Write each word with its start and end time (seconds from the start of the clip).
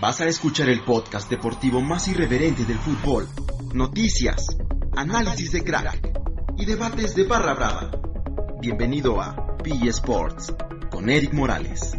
Vas 0.00 0.20
a 0.20 0.26
escuchar 0.26 0.68
el 0.68 0.82
podcast 0.82 1.30
deportivo 1.30 1.80
más 1.80 2.08
irreverente 2.08 2.64
del 2.64 2.78
fútbol. 2.78 3.28
Noticias, 3.72 4.44
análisis 4.96 5.52
de 5.52 5.62
crack 5.62 6.10
y 6.58 6.64
debates 6.64 7.14
de 7.14 7.24
barra 7.24 7.54
brava. 7.54 7.90
Bienvenido 8.60 9.20
a 9.20 9.56
PE 9.58 9.88
Sports 9.90 10.52
con 10.90 11.08
Eric 11.08 11.32
Morales. 11.32 11.92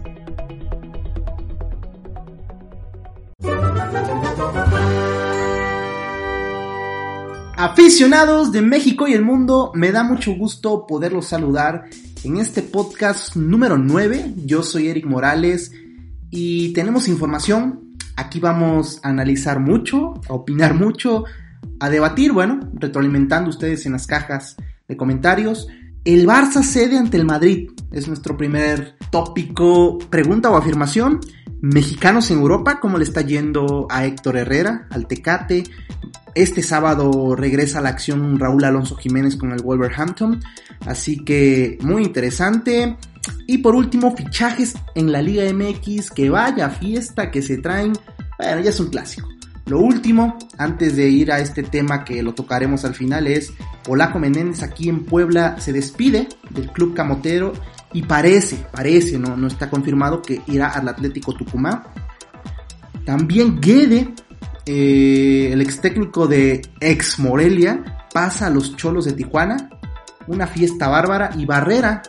Aficionados 7.57 8.51
de 8.51 8.61
México 8.61 9.07
y 9.07 9.13
el 9.13 9.21
mundo, 9.23 9.71
me 9.73 9.93
da 9.93 10.03
mucho 10.03 10.33
gusto 10.35 10.85
poderlos 10.85 11.27
saludar 11.27 11.85
en 12.25 12.37
este 12.37 12.61
podcast 12.61 13.37
número 13.37 13.77
9. 13.77 14.33
Yo 14.45 14.63
soy 14.63 14.89
Eric 14.89 15.05
Morales 15.05 15.71
y 16.29 16.73
tenemos 16.73 17.07
información. 17.07 17.84
Aquí 18.15 18.39
vamos 18.39 18.99
a 19.03 19.09
analizar 19.09 19.59
mucho, 19.59 20.13
a 20.29 20.33
opinar 20.33 20.73
mucho, 20.73 21.25
a 21.79 21.89
debatir, 21.89 22.31
bueno, 22.31 22.59
retroalimentando 22.73 23.49
ustedes 23.49 23.85
en 23.85 23.91
las 23.93 24.07
cajas 24.07 24.55
de 24.87 24.97
comentarios. 24.97 25.67
El 26.05 26.27
Barça 26.27 26.63
cede 26.63 26.97
ante 26.97 27.17
el 27.17 27.25
Madrid. 27.25 27.71
Es 27.91 28.07
nuestro 28.07 28.37
primer 28.37 28.95
tópico, 29.11 29.97
pregunta 30.09 30.49
o 30.49 30.57
afirmación. 30.57 31.19
Mexicanos 31.61 32.29
en 32.31 32.39
Europa, 32.39 32.79
¿cómo 32.79 32.97
le 32.97 33.03
está 33.03 33.21
yendo 33.21 33.87
a 33.89 34.05
Héctor 34.05 34.37
Herrera, 34.37 34.87
al 34.91 35.07
Tecate? 35.07 35.63
Este 36.35 36.61
sábado 36.61 37.35
regresa 37.35 37.79
a 37.79 37.81
la 37.81 37.89
acción 37.89 38.37
Raúl 38.37 38.63
Alonso 38.65 38.95
Jiménez 38.97 39.35
con 39.35 39.51
el 39.51 39.61
Wolverhampton. 39.61 40.41
Así 40.85 41.23
que 41.23 41.77
muy 41.81 42.03
interesante. 42.03 42.97
Y 43.47 43.59
por 43.59 43.75
último, 43.75 44.15
fichajes 44.15 44.75
en 44.95 45.11
la 45.11 45.21
Liga 45.21 45.43
MX. 45.51 46.11
Que 46.11 46.29
vaya 46.29 46.69
fiesta 46.69 47.31
que 47.31 47.41
se 47.41 47.57
traen. 47.57 47.93
Bueno, 48.37 48.61
ya 48.61 48.69
es 48.69 48.79
un 48.79 48.89
clásico. 48.89 49.27
Lo 49.65 49.79
último, 49.79 50.37
antes 50.57 50.95
de 50.95 51.09
ir 51.09 51.31
a 51.31 51.39
este 51.39 51.63
tema 51.63 52.03
que 52.03 52.21
lo 52.21 52.35
tocaremos 52.35 52.85
al 52.85 52.93
final, 52.93 53.25
es 53.25 53.51
Polaco 53.83 54.19
Menéndez 54.19 54.61
aquí 54.61 54.89
en 54.89 55.05
Puebla 55.05 55.59
se 55.59 55.73
despide 55.73 56.27
del 56.51 56.71
club 56.71 56.93
camotero 56.93 57.53
y 57.91 58.03
parece, 58.03 58.57
parece, 58.71 59.17
no, 59.17 59.35
no 59.35 59.47
está 59.47 59.69
confirmado 59.69 60.21
que 60.21 60.41
irá 60.45 60.69
al 60.69 60.87
Atlético 60.87 61.33
Tucumán. 61.33 61.81
También 63.05 63.59
Guede 63.59 64.13
eh, 64.65 65.51
el 65.53 65.61
ex 65.61 65.79
técnico 65.79 66.27
de 66.27 66.61
ex 66.79 67.19
Morelia 67.19 68.07
pasa 68.11 68.47
a 68.47 68.49
los 68.49 68.75
Cholos 68.75 69.05
de 69.05 69.13
Tijuana, 69.13 69.69
una 70.27 70.47
fiesta 70.47 70.87
bárbara 70.87 71.29
y 71.37 71.45
Barrera, 71.45 72.01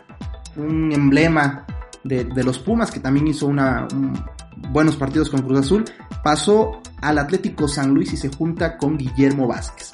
un 0.57 0.91
emblema 0.91 1.65
de, 2.03 2.25
los 2.43 2.59
Pumas 2.59 2.91
que 2.91 2.99
también 2.99 3.27
hizo 3.27 3.47
una, 3.47 3.87
buenos 4.71 4.95
partidos 4.95 5.29
con 5.29 5.41
Cruz 5.41 5.59
Azul, 5.59 5.85
pasó 6.23 6.81
al 7.01 7.17
Atlético 7.17 7.67
San 7.67 7.93
Luis 7.93 8.13
y 8.13 8.17
se 8.17 8.29
junta 8.29 8.77
con 8.77 8.97
Guillermo 8.97 9.47
Vázquez. 9.47 9.93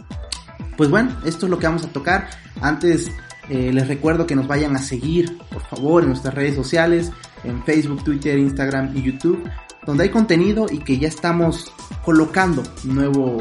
Pues 0.78 0.90
bueno, 0.90 1.12
esto 1.26 1.46
es 1.46 1.50
lo 1.50 1.60
que 1.60 1.68
vamos 1.68 1.86
a 1.86 1.90
tocar. 1.90 2.30
Antes 2.62 3.12
eh, 3.50 3.72
les 3.72 3.88
recuerdo 3.88 4.26
que 4.26 4.36
nos 4.36 4.48
vayan 4.48 4.76
a 4.76 4.80
seguir, 4.80 5.38
por 5.52 5.62
favor, 5.64 6.04
en 6.04 6.10
nuestras 6.10 6.34
redes 6.34 6.56
sociales, 6.56 7.12
en 7.44 7.64
Facebook, 7.64 8.04
Twitter, 8.04 8.38
Instagram 8.38 8.96
y 8.96 9.04
YouTube 9.04 9.44
donde 9.86 10.04
hay 10.04 10.10
contenido 10.10 10.68
y 10.70 10.80
que 10.80 10.98
ya 10.98 11.08
estamos 11.08 11.72
colocando 12.04 12.64
nuevo, 12.84 13.38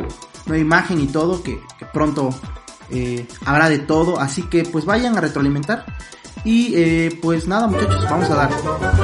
nueva 0.47 0.61
imagen 0.61 1.01
y 1.01 1.07
todo, 1.07 1.43
que, 1.43 1.59
pronto 1.93 2.31
eh, 2.91 3.27
habrá 3.45 3.69
de 3.69 3.79
todo, 3.79 4.19
así 4.19 4.43
que 4.43 4.65
pues 4.65 4.85
vayan 4.85 5.17
a 5.17 5.21
retroalimentar. 5.21 5.85
Y 6.45 6.75
eh, 6.75 7.19
pues 7.23 7.47
nada 7.47 7.69
muchachos, 7.69 8.05
vamos 8.11 8.29
a 8.31 8.35
dar. 8.35 8.51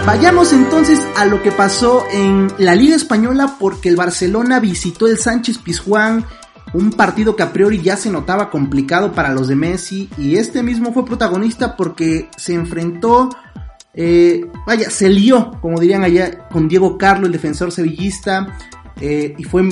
Vayamos 0.04 0.52
entonces 0.52 1.00
a 1.16 1.24
lo 1.24 1.42
que 1.42 1.52
pasó 1.52 2.04
en 2.10 2.48
la 2.58 2.74
Liga 2.74 2.96
Española 2.96 3.56
porque 3.60 3.88
el 3.88 3.96
Barcelona 3.96 4.58
visitó 4.58 5.06
el 5.06 5.18
Sánchez 5.18 5.58
Pizjuán, 5.58 6.24
un 6.72 6.90
partido 6.90 7.36
que 7.36 7.44
a 7.44 7.52
priori 7.52 7.80
ya 7.80 7.96
se 7.96 8.10
notaba 8.10 8.50
complicado 8.50 9.12
para 9.12 9.32
los 9.32 9.48
de 9.48 9.54
Messi 9.54 10.10
y 10.18 10.36
este 10.36 10.62
mismo 10.62 10.92
fue 10.92 11.04
protagonista 11.04 11.76
porque 11.76 12.28
se 12.36 12.54
enfrentó 12.54 13.30
eh, 14.00 14.46
vaya, 14.64 14.90
se 14.90 15.08
lió, 15.08 15.50
como 15.60 15.80
dirían 15.80 16.04
allá, 16.04 16.46
con 16.50 16.68
Diego 16.68 16.96
Carlos, 16.96 17.26
el 17.26 17.32
defensor 17.32 17.72
sevillista, 17.72 18.56
eh, 19.00 19.34
y 19.36 19.42
fue, 19.42 19.68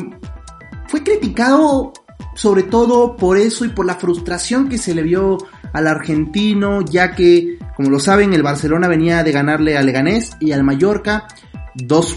fue 0.89 1.05
criticado 1.05 1.93
sobre 2.35 2.65
todo 2.65 3.17
por 3.17 3.39
eso 3.39 3.65
y 3.65 3.69
por 3.69 3.87
la 3.87 3.95
frustración 3.95 4.69
que 4.69 4.79
se 4.79 4.95
le 4.95 5.03
vio 5.03 5.39
al 5.77 5.89
argentino, 5.89 6.81
ya 6.81 7.15
que, 7.15 7.59
como 7.77 7.91
lo 7.91 8.01
saben, 8.01 8.33
el 8.33 8.43
Barcelona 8.43 8.89
venía 8.89 9.23
de 9.23 9.31
ganarle 9.31 9.77
al 9.77 9.85
Leganés 9.85 10.31
y 10.41 10.53
al 10.53 10.65
Mallorca, 10.65 11.29
dos 11.75 12.17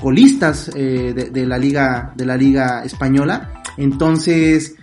colistas 0.00 0.70
eh, 0.74 1.12
de, 1.30 1.46
la 1.46 1.58
liga, 1.58 2.14
de 2.16 2.24
la 2.24 2.34
liga 2.34 2.82
española. 2.82 3.62
Entonces, 3.76 4.74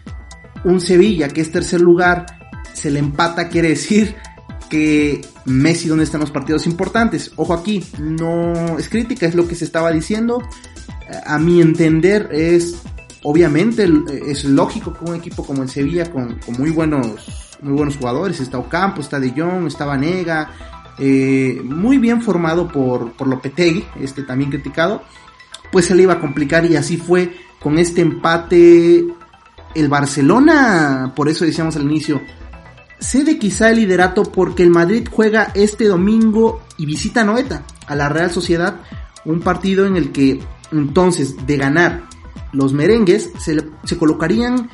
un 0.63 0.79
Sevilla 0.81 1.29
que 1.29 1.41
es 1.41 1.51
tercer 1.51 1.81
lugar, 1.81 2.27
se 2.73 2.91
le 2.91 2.99
empata, 2.99 3.49
quiere 3.49 3.69
decir 3.69 4.15
que 4.69 5.21
Messi 5.45 5.89
donde 5.89 6.03
están 6.03 6.21
los 6.21 6.29
partidos 6.29 6.67
importantes. 6.67 7.31
Ojo 7.37 7.55
aquí, 7.55 7.83
no 7.99 8.77
es 8.77 8.87
crítica, 8.87 9.25
es 9.25 9.33
lo 9.33 9.47
que 9.47 9.55
se 9.55 9.65
estaba 9.65 9.91
diciendo. 9.91 10.43
A 11.25 11.39
mi 11.39 11.59
entender 11.59 12.29
es, 12.31 12.75
obviamente, 13.23 13.91
es 14.27 14.45
lógico 14.45 14.93
que 14.93 15.09
un 15.09 15.15
equipo 15.15 15.43
como 15.43 15.63
el 15.63 15.69
Sevilla, 15.69 16.11
con, 16.11 16.39
muy 16.59 16.69
buenos 16.69 17.48
muy 17.61 17.73
buenos 17.73 17.97
jugadores, 17.97 18.39
está 18.39 18.57
Ocampo, 18.57 19.01
está 19.01 19.19
De 19.19 19.31
Jong, 19.31 19.67
está 19.67 19.85
Vanega, 19.85 20.51
eh, 20.97 21.61
muy 21.63 21.97
bien 21.97 22.21
formado 22.21 22.67
por, 22.67 23.13
por 23.13 23.27
Lopetegui, 23.27 23.85
este 23.99 24.23
también 24.23 24.49
criticado, 24.49 25.03
pues 25.71 25.85
se 25.85 25.95
le 25.95 26.03
iba 26.03 26.13
a 26.13 26.19
complicar 26.19 26.65
y 26.65 26.75
así 26.75 26.97
fue 26.97 27.35
con 27.59 27.77
este 27.77 28.01
empate 28.01 29.05
el 29.75 29.89
Barcelona, 29.89 31.13
por 31.15 31.29
eso 31.29 31.45
decíamos 31.45 31.75
al 31.75 31.83
inicio, 31.83 32.21
cede 32.99 33.37
quizá 33.37 33.69
el 33.69 33.77
liderato 33.77 34.23
porque 34.23 34.63
el 34.63 34.69
Madrid 34.69 35.07
juega 35.11 35.51
este 35.53 35.85
domingo 35.85 36.61
y 36.77 36.85
visita 36.85 37.23
Noeta 37.23 37.63
a 37.87 37.95
la 37.95 38.09
Real 38.09 38.31
Sociedad, 38.31 38.81
un 39.25 39.41
partido 39.41 39.85
en 39.85 39.95
el 39.95 40.11
que 40.11 40.39
entonces 40.71 41.45
de 41.45 41.57
ganar 41.57 42.03
los 42.51 42.73
merengues 42.73 43.31
se, 43.37 43.97
colocarían 43.97 44.69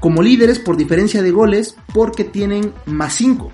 como 0.00 0.22
líderes 0.22 0.58
por 0.58 0.76
diferencia 0.76 1.22
de 1.22 1.30
goles 1.30 1.76
porque 1.92 2.24
tienen 2.24 2.72
más 2.86 3.14
5. 3.14 3.52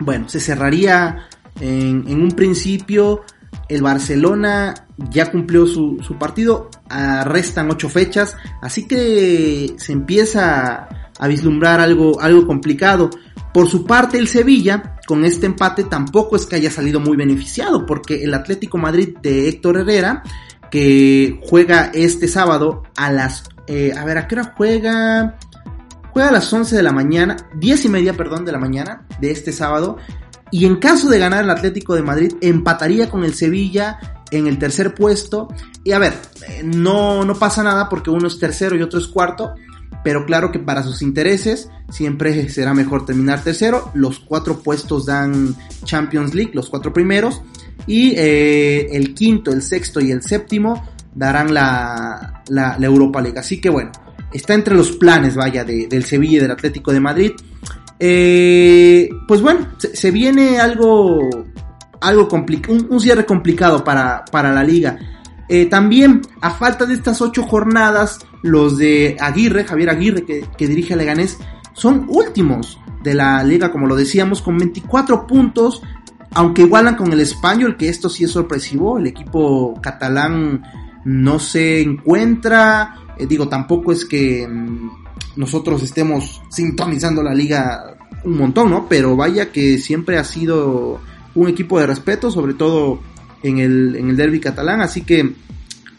Bueno, 0.00 0.28
se 0.28 0.40
cerraría 0.40 1.28
en, 1.60 2.06
un 2.20 2.32
principio 2.32 3.22
el 3.68 3.82
Barcelona 3.82 4.74
ya 5.10 5.30
cumplió 5.30 5.66
su, 5.66 5.98
su 6.02 6.16
partido, 6.18 6.70
ah, 6.88 7.24
restan 7.24 7.70
8 7.70 7.88
fechas, 7.88 8.36
así 8.62 8.86
que 8.86 9.74
se 9.78 9.92
empieza 9.92 10.88
a 11.18 11.28
vislumbrar 11.28 11.80
algo, 11.80 12.20
algo 12.20 12.46
complicado. 12.46 13.10
Por 13.52 13.68
su 13.68 13.84
parte, 13.84 14.18
el 14.18 14.28
Sevilla, 14.28 14.96
con 15.06 15.24
este 15.24 15.46
empate, 15.46 15.84
tampoco 15.84 16.36
es 16.36 16.46
que 16.46 16.56
haya 16.56 16.70
salido 16.70 16.98
muy 17.00 17.16
beneficiado, 17.16 17.86
porque 17.86 18.24
el 18.24 18.34
Atlético 18.34 18.78
Madrid 18.78 19.16
de 19.22 19.48
Héctor 19.48 19.78
Herrera, 19.78 20.22
que 20.70 21.40
juega 21.44 21.90
este 21.94 22.26
sábado 22.26 22.82
a 22.96 23.12
las... 23.12 23.44
Eh, 23.66 23.92
a 23.96 24.04
ver, 24.04 24.18
¿a 24.18 24.26
qué 24.26 24.34
hora 24.34 24.54
juega? 24.56 25.38
Juega 26.14 26.30
a 26.30 26.32
las 26.32 26.50
11 26.50 26.74
de 26.76 26.82
la 26.82 26.92
mañana, 26.92 27.36
10 27.56 27.84
y 27.84 27.88
media, 27.90 28.14
perdón, 28.14 28.46
de 28.46 28.52
la 28.52 28.58
mañana 28.58 29.06
de 29.20 29.30
este 29.30 29.52
sábado. 29.52 29.98
Y 30.50 30.64
en 30.64 30.76
caso 30.76 31.10
de 31.10 31.18
ganar 31.18 31.44
el 31.44 31.50
Atlético 31.50 31.94
de 31.94 32.02
Madrid, 32.02 32.32
empataría 32.40 33.10
con 33.10 33.24
el 33.24 33.34
Sevilla 33.34 33.98
en 34.30 34.46
el 34.46 34.58
tercer 34.58 34.94
puesto. 34.94 35.48
Y 35.82 35.92
a 35.92 35.98
ver, 35.98 36.14
eh, 36.48 36.62
no, 36.64 37.26
no 37.26 37.34
pasa 37.34 37.62
nada 37.62 37.90
porque 37.90 38.08
uno 38.08 38.28
es 38.28 38.38
tercero 38.38 38.76
y 38.76 38.82
otro 38.82 38.98
es 38.98 39.08
cuarto 39.08 39.54
pero 40.04 40.26
claro 40.26 40.52
que 40.52 40.58
para 40.58 40.82
sus 40.82 41.00
intereses 41.02 41.70
siempre 41.88 42.48
será 42.50 42.74
mejor 42.74 43.06
terminar 43.06 43.42
tercero. 43.42 43.90
Los 43.94 44.20
cuatro 44.20 44.62
puestos 44.62 45.06
dan 45.06 45.56
Champions 45.84 46.34
League, 46.34 46.52
los 46.54 46.68
cuatro 46.68 46.92
primeros, 46.92 47.42
y 47.86 48.12
eh, 48.16 48.88
el 48.92 49.14
quinto, 49.14 49.50
el 49.50 49.62
sexto 49.62 50.00
y 50.00 50.10
el 50.10 50.22
séptimo 50.22 50.86
darán 51.14 51.54
la, 51.54 52.44
la, 52.48 52.76
Europa 52.80 53.22
League. 53.22 53.38
Así 53.38 53.62
que 53.62 53.70
bueno, 53.70 53.92
está 54.34 54.54
entre 54.54 54.74
los 54.74 54.92
planes, 54.92 55.36
vaya, 55.36 55.64
del 55.64 56.04
Sevilla 56.04 56.38
y 56.38 56.40
del 56.40 56.50
Atlético 56.50 56.92
de 56.92 57.00
Madrid. 57.00 57.32
Eh, 57.98 59.08
pues 59.26 59.40
bueno, 59.40 59.68
se, 59.78 60.10
viene 60.10 60.58
algo, 60.58 61.20
algo 62.00 62.28
complicado, 62.28 62.76
un, 62.90 63.00
cierre 63.00 63.24
complicado 63.24 63.84
para, 63.84 64.24
para 64.26 64.52
la 64.52 64.64
liga. 64.64 64.98
Eh, 65.48 65.66
también, 65.66 66.22
a 66.40 66.50
falta 66.50 66.84
de 66.84 66.94
estas 66.94 67.20
ocho 67.20 67.44
jornadas, 67.44 68.18
los 68.42 68.76
de 68.76 69.16
Aguirre, 69.20 69.64
Javier 69.64 69.90
Aguirre, 69.90 70.24
que, 70.24 70.66
dirige 70.66 70.94
a 70.94 70.96
Leganés, 70.96 71.38
son 71.72 72.06
últimos 72.08 72.80
de 73.02 73.14
la 73.14 73.42
liga, 73.44 73.70
como 73.70 73.86
lo 73.86 73.94
decíamos, 73.94 74.42
con 74.42 74.58
24 74.58 75.26
puntos, 75.26 75.82
aunque 76.32 76.62
igualan 76.62 76.96
con 76.96 77.12
el 77.12 77.20
español, 77.20 77.76
que 77.76 77.88
esto 77.88 78.08
sí 78.08 78.24
es 78.24 78.30
sorpresivo, 78.30 78.98
el 78.98 79.06
equipo 79.06 79.78
catalán 79.80 80.62
no 81.04 81.38
se 81.38 81.82
encuentra, 81.82 83.03
eh, 83.18 83.26
digo, 83.26 83.48
tampoco 83.48 83.92
es 83.92 84.04
que 84.04 84.46
mm, 84.46 84.90
nosotros 85.36 85.82
estemos 85.82 86.42
sintonizando 86.50 87.22
la 87.22 87.34
liga 87.34 87.96
un 88.24 88.38
montón, 88.38 88.70
¿no? 88.70 88.88
Pero 88.88 89.16
vaya 89.16 89.52
que 89.52 89.78
siempre 89.78 90.18
ha 90.18 90.24
sido 90.24 91.00
un 91.34 91.48
equipo 91.48 91.78
de 91.78 91.86
respeto, 91.86 92.30
sobre 92.30 92.54
todo 92.54 93.00
en 93.42 93.58
el, 93.58 93.96
en 93.96 94.10
el 94.10 94.16
derby 94.16 94.40
catalán, 94.40 94.80
así 94.80 95.02
que 95.02 95.34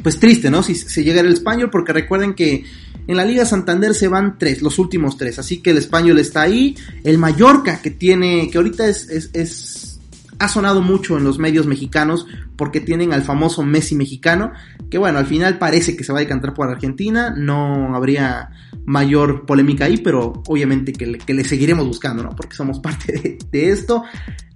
pues 0.01 0.19
triste, 0.19 0.51
¿no? 0.51 0.61
Si 0.61 0.75
se 0.75 1.03
llega 1.03 1.21
el 1.21 1.33
español, 1.33 1.69
porque 1.71 1.91
recuerden 1.91 2.35
que 2.35 2.63
en 3.07 3.17
la 3.17 3.25
Liga 3.25 3.45
Santander 3.45 3.93
se 3.95 4.07
van 4.07 4.37
tres, 4.37 4.61
los 4.61 4.77
últimos 4.79 5.17
tres. 5.17 5.39
Así 5.39 5.61
que 5.61 5.71
el 5.71 5.77
español 5.77 6.19
está 6.19 6.43
ahí. 6.43 6.75
El 7.03 7.17
Mallorca, 7.17 7.81
que 7.81 7.91
tiene, 7.91 8.49
que 8.51 8.57
ahorita 8.57 8.87
es, 8.87 9.09
es, 9.09 9.29
es 9.33 9.94
ha 10.39 10.47
sonado 10.47 10.81
mucho 10.81 11.17
en 11.17 11.23
los 11.23 11.39
medios 11.39 11.65
mexicanos 11.65 12.27
porque 12.55 12.81
tienen 12.81 13.13
al 13.13 13.23
famoso 13.23 13.63
Messi 13.63 13.95
mexicano, 13.95 14.51
que 14.89 14.97
bueno, 14.97 15.19
al 15.19 15.25
final 15.25 15.57
parece 15.57 15.95
que 15.95 16.03
se 16.03 16.11
va 16.11 16.19
a 16.19 16.21
decantar 16.21 16.53
por 16.53 16.69
Argentina, 16.69 17.33
no 17.35 17.95
habría 17.95 18.49
mayor 18.85 19.45
polémica 19.45 19.85
ahí, 19.85 19.97
pero 19.97 20.43
obviamente 20.47 20.93
que 20.93 21.07
le, 21.07 21.17
que 21.17 21.33
le 21.33 21.43
seguiremos 21.43 21.87
buscando, 21.87 22.23
¿no? 22.23 22.29
Porque 22.35 22.55
somos 22.55 22.79
parte 22.81 23.13
de, 23.13 23.37
de, 23.51 23.69
esto. 23.71 24.03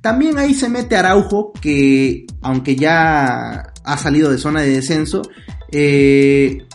También 0.01 0.37
ahí 0.37 0.53
se 0.53 0.69
mete 0.69 0.95
Araujo, 0.95 1.51
que 1.59 2.25
aunque 2.41 2.75
ya 2.75 3.73
ha 3.83 3.97
salido 3.97 4.31
de 4.31 4.37
zona 4.37 4.61
de 4.61 4.69
descenso, 4.69 5.21
eh, 5.71 6.65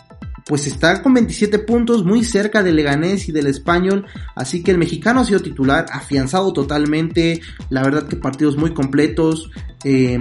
pues 0.45 0.67
está 0.67 1.01
con 1.01 1.13
27 1.13 1.59
puntos, 1.59 2.05
muy 2.05 2.23
cerca 2.23 2.61
del 2.61 2.75
Leganés 2.75 3.27
y 3.27 3.31
del 3.31 3.47
Español, 3.47 4.05
así 4.35 4.61
que 4.63 4.71
el 4.71 4.77
mexicano 4.77 5.21
ha 5.21 5.25
sido 5.25 5.39
titular, 5.39 5.87
afianzado 5.91 6.53
totalmente, 6.53 7.41
la 7.69 7.81
verdad 7.81 8.07
que 8.07 8.15
partidos 8.15 8.55
muy 8.55 8.71
completos, 8.71 9.49
eh, 9.83 10.19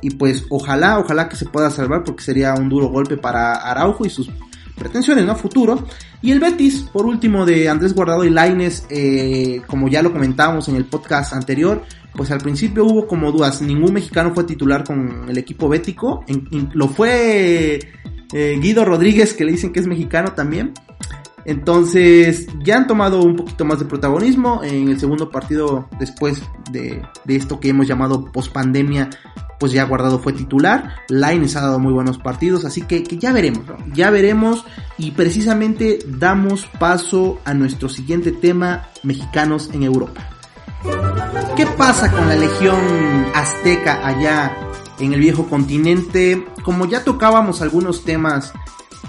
y 0.00 0.10
pues 0.10 0.44
ojalá, 0.48 0.98
ojalá 0.98 1.28
que 1.28 1.36
se 1.36 1.46
pueda 1.46 1.70
salvar 1.70 2.04
porque 2.04 2.24
sería 2.24 2.54
un 2.54 2.70
duro 2.70 2.88
golpe 2.88 3.18
para 3.18 3.54
Araujo 3.54 4.06
y 4.06 4.10
sus 4.10 4.30
pretensiones, 4.76 5.24
¿no? 5.24 5.34
Futuro. 5.36 5.86
Y 6.22 6.32
el 6.32 6.40
Betis, 6.40 6.82
por 6.92 7.06
último, 7.06 7.44
de 7.44 7.68
Andrés 7.68 7.94
Guardado 7.94 8.24
y 8.24 8.30
Laines, 8.30 8.86
eh, 8.90 9.62
como 9.66 9.88
ya 9.88 10.02
lo 10.02 10.12
comentábamos 10.12 10.68
en 10.68 10.76
el 10.76 10.86
podcast 10.86 11.32
anterior, 11.32 11.82
pues 12.14 12.30
al 12.30 12.40
principio 12.40 12.84
hubo 12.86 13.06
como 13.06 13.30
dudas, 13.30 13.60
ningún 13.60 13.92
mexicano 13.92 14.32
fue 14.34 14.44
titular 14.44 14.84
con 14.84 15.28
el 15.28 15.36
equipo 15.36 15.68
bético, 15.68 16.24
lo 16.72 16.88
fue 16.88 17.78
eh, 18.38 18.58
Guido 18.60 18.84
Rodríguez, 18.84 19.32
que 19.32 19.46
le 19.46 19.52
dicen 19.52 19.72
que 19.72 19.80
es 19.80 19.86
mexicano 19.86 20.32
también. 20.32 20.74
Entonces 21.46 22.46
ya 22.62 22.76
han 22.76 22.86
tomado 22.86 23.22
un 23.22 23.34
poquito 23.34 23.64
más 23.64 23.78
de 23.78 23.86
protagonismo 23.86 24.62
en 24.62 24.88
el 24.88 25.00
segundo 25.00 25.30
partido 25.30 25.88
después 25.98 26.42
de, 26.70 27.00
de 27.24 27.36
esto 27.36 27.60
que 27.60 27.70
hemos 27.70 27.86
llamado 27.86 28.26
pospandemia. 28.26 29.08
Pues 29.58 29.72
ya 29.72 29.84
Guardado 29.84 30.18
fue 30.18 30.34
titular, 30.34 30.96
Laines 31.08 31.56
ha 31.56 31.62
dado 31.62 31.78
muy 31.78 31.94
buenos 31.94 32.18
partidos, 32.18 32.66
así 32.66 32.82
que, 32.82 33.02
que 33.02 33.16
ya 33.16 33.32
veremos, 33.32 33.66
¿no? 33.66 33.78
ya 33.94 34.10
veremos 34.10 34.66
y 34.98 35.12
precisamente 35.12 35.98
damos 36.06 36.66
paso 36.78 37.40
a 37.46 37.54
nuestro 37.54 37.88
siguiente 37.88 38.32
tema, 38.32 38.90
mexicanos 39.02 39.70
en 39.72 39.82
Europa. 39.82 40.28
¿Qué 41.56 41.64
pasa 41.78 42.12
con 42.12 42.28
la 42.28 42.36
legión 42.36 42.76
azteca 43.34 44.06
allá 44.06 44.65
en 44.98 45.12
el 45.12 45.20
viejo 45.20 45.48
continente? 45.48 46.46
Como 46.62 46.86
ya 46.86 47.04
tocábamos 47.04 47.62
algunos 47.62 48.04
temas 48.04 48.52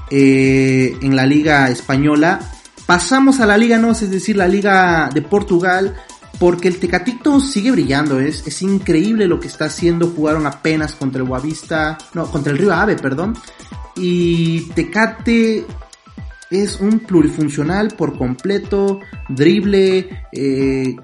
eh, 0.10 0.98
en 1.02 1.16
la 1.16 1.26
liga 1.26 1.70
española, 1.70 2.40
pasamos 2.86 3.40
a 3.40 3.46
la 3.46 3.58
liga 3.58 3.78
no, 3.78 3.92
es 3.92 4.10
decir, 4.10 4.38
la 4.38 4.48
liga 4.48 5.10
de 5.14 5.22
Portugal, 5.22 5.96
porque 6.40 6.68
el 6.68 6.80
Tecatito 6.80 7.40
sigue 7.40 7.72
brillando, 7.72 8.20
es, 8.20 8.46
es 8.46 8.62
increíble 8.62 9.28
lo 9.28 9.40
que 9.40 9.48
está 9.48 9.66
haciendo, 9.66 10.08
jugaron 10.16 10.46
apenas 10.46 10.94
contra 10.94 11.22
el 11.22 11.28
Boavista, 11.28 11.98
no, 12.14 12.30
contra 12.32 12.52
el 12.52 12.60
Río 12.60 12.74
Ave, 12.74 12.96
perdón, 12.96 13.36
y 13.96 14.62
Tecate 14.76 15.66
es 16.50 16.80
un 16.80 17.00
plurifuncional 17.00 17.90
por 17.90 18.18
completo, 18.18 19.02
drible, 19.28 20.24
eh, 20.32 20.96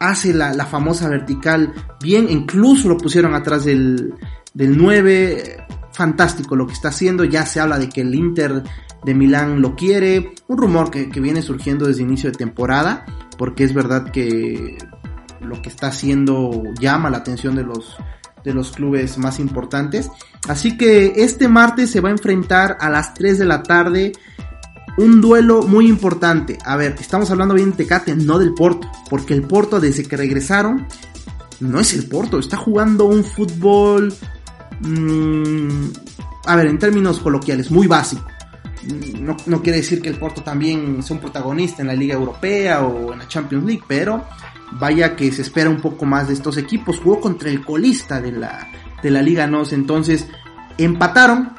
hace 0.00 0.32
la, 0.34 0.52
la, 0.52 0.66
famosa 0.66 1.08
vertical 1.08 1.72
bien, 2.00 2.28
incluso 2.30 2.88
lo 2.88 2.96
pusieron 2.96 3.34
atrás 3.34 3.64
del, 3.64 4.14
del 4.54 4.76
9, 4.76 5.64
fantástico 5.92 6.56
lo 6.56 6.66
que 6.66 6.72
está 6.72 6.88
haciendo, 6.88 7.24
ya 7.24 7.46
se 7.46 7.60
habla 7.60 7.78
de 7.78 7.88
que 7.88 8.02
el 8.02 8.14
Inter 8.14 8.62
de 9.04 9.14
Milán 9.14 9.60
lo 9.60 9.74
quiere, 9.76 10.32
un 10.48 10.58
rumor 10.58 10.90
que, 10.90 11.08
que 11.08 11.20
viene 11.20 11.42
surgiendo 11.42 11.86
desde 11.86 12.02
inicio 12.02 12.30
de 12.30 12.36
temporada, 12.36 13.04
porque 13.36 13.64
es 13.64 13.72
verdad 13.72 14.10
que 14.10 14.78
lo 15.40 15.62
que 15.62 15.68
está 15.68 15.88
haciendo 15.88 16.62
llama 16.80 17.10
la 17.10 17.18
atención 17.18 17.54
de 17.54 17.64
los 17.64 17.96
de 18.44 18.54
los 18.54 18.72
clubes 18.72 19.18
más 19.18 19.38
importantes. 19.40 20.10
Así 20.48 20.76
que 20.76 21.12
este 21.16 21.48
martes 21.48 21.90
se 21.90 22.00
va 22.00 22.08
a 22.08 22.12
enfrentar 22.12 22.76
a 22.80 22.88
las 22.88 23.14
3 23.14 23.38
de 23.38 23.44
la 23.44 23.62
tarde 23.62 24.12
un 24.98 25.20
duelo 25.20 25.62
muy 25.62 25.88
importante. 25.88 26.58
A 26.64 26.76
ver, 26.76 26.96
estamos 27.00 27.30
hablando 27.30 27.54
bien 27.54 27.70
de 27.70 27.78
Tecate, 27.78 28.14
no 28.14 28.38
del 28.38 28.52
Porto, 28.54 28.90
porque 29.08 29.34
el 29.34 29.42
Porto 29.42 29.80
desde 29.80 30.04
que 30.04 30.16
regresaron 30.16 30.86
no 31.60 31.80
es 31.80 31.94
el 31.94 32.06
Porto, 32.06 32.38
está 32.38 32.56
jugando 32.56 33.06
un 33.06 33.24
fútbol 33.24 34.14
mmm, 34.80 35.88
a 36.46 36.56
ver, 36.56 36.66
en 36.66 36.78
términos 36.78 37.20
coloquiales, 37.20 37.70
muy 37.70 37.86
básico. 37.86 38.24
No, 39.20 39.36
no, 39.46 39.62
quiere 39.62 39.78
decir 39.78 40.00
que 40.00 40.08
el 40.08 40.18
Porto 40.18 40.42
también 40.42 41.02
sea 41.02 41.16
un 41.16 41.20
protagonista 41.20 41.82
en 41.82 41.88
la 41.88 41.94
Liga 41.94 42.14
Europea 42.14 42.82
o 42.82 43.12
en 43.12 43.18
la 43.18 43.28
Champions 43.28 43.64
League, 43.64 43.82
pero 43.86 44.24
vaya 44.72 45.14
que 45.14 45.30
se 45.30 45.42
espera 45.42 45.68
un 45.68 45.80
poco 45.80 46.06
más 46.06 46.28
de 46.28 46.34
estos 46.34 46.56
equipos. 46.56 47.00
Jugó 47.00 47.20
contra 47.20 47.50
el 47.50 47.64
colista 47.64 48.20
de 48.20 48.32
la, 48.32 48.66
de 49.02 49.10
la 49.10 49.20
Liga 49.20 49.46
NOS, 49.46 49.74
entonces 49.74 50.26
empataron 50.78 51.57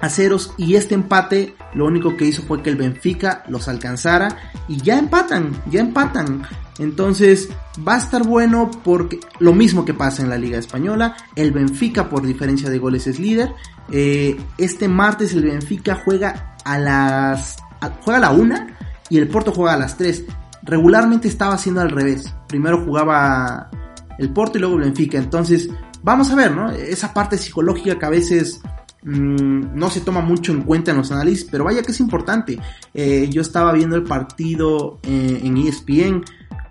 a 0.00 0.08
ceros 0.08 0.52
y 0.56 0.76
este 0.76 0.94
empate 0.94 1.54
lo 1.74 1.86
único 1.86 2.16
que 2.16 2.24
hizo 2.24 2.42
fue 2.42 2.62
que 2.62 2.70
el 2.70 2.76
Benfica 2.76 3.44
los 3.48 3.68
alcanzara 3.68 4.52
y 4.68 4.80
ya 4.80 4.98
empatan, 4.98 5.52
ya 5.70 5.80
empatan. 5.80 6.42
Entonces 6.78 7.48
va 7.86 7.96
a 7.96 7.98
estar 7.98 8.24
bueno 8.24 8.70
porque 8.84 9.18
lo 9.40 9.52
mismo 9.52 9.84
que 9.84 9.94
pasa 9.94 10.22
en 10.22 10.30
la 10.30 10.38
Liga 10.38 10.58
Española, 10.58 11.16
el 11.34 11.52
Benfica 11.52 12.08
por 12.08 12.24
diferencia 12.24 12.70
de 12.70 12.78
goles 12.78 13.06
es 13.06 13.18
líder. 13.18 13.52
Eh, 13.90 14.40
este 14.56 14.88
martes 14.88 15.32
el 15.32 15.44
Benfica 15.44 16.00
juega 16.04 16.56
a 16.64 16.78
las 16.78 17.56
juega 18.02 18.18
a 18.18 18.20
la 18.20 18.30
una 18.30 18.76
y 19.08 19.18
el 19.18 19.28
Porto 19.28 19.52
juega 19.52 19.74
a 19.74 19.78
las 19.78 19.96
3. 19.96 20.24
Regularmente 20.62 21.28
estaba 21.28 21.54
haciendo 21.54 21.80
al 21.80 21.90
revés. 21.90 22.32
Primero 22.46 22.84
jugaba 22.84 23.70
el 24.18 24.30
Porto 24.30 24.58
y 24.58 24.60
luego 24.60 24.76
el 24.76 24.82
Benfica. 24.82 25.18
Entonces 25.18 25.68
vamos 26.02 26.30
a 26.30 26.36
ver, 26.36 26.52
¿no? 26.52 26.70
Esa 26.70 27.12
parte 27.12 27.38
psicológica 27.38 27.98
que 27.98 28.06
a 28.06 28.10
veces 28.10 28.60
mmm, 29.02 29.74
no 29.74 29.90
se 29.90 30.00
toma 30.00 30.20
mucho 30.20 30.52
en 30.52 30.62
cuenta 30.62 30.90
en 30.90 30.98
los 30.98 31.10
análisis, 31.12 31.46
pero 31.50 31.64
vaya 31.64 31.82
que 31.82 31.92
es 31.92 32.00
importante. 32.00 32.58
Eh, 32.94 33.28
yo 33.30 33.42
estaba 33.42 33.72
viendo 33.72 33.96
el 33.96 34.04
partido 34.04 34.98
eh, 35.02 35.40
en 35.42 35.56
ESPN 35.56 36.24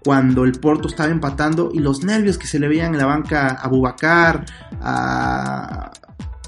cuando 0.03 0.45
el 0.45 0.53
Porto 0.53 0.87
estaba 0.87 1.09
empatando 1.09 1.69
y 1.73 1.79
los 1.79 2.03
nervios 2.03 2.37
que 2.37 2.47
se 2.47 2.59
le 2.59 2.67
veían 2.67 2.93
en 2.93 2.99
la 2.99 3.05
banca 3.05 3.49
a 3.49 3.67
Bubacar, 3.67 4.45
a... 4.81 5.91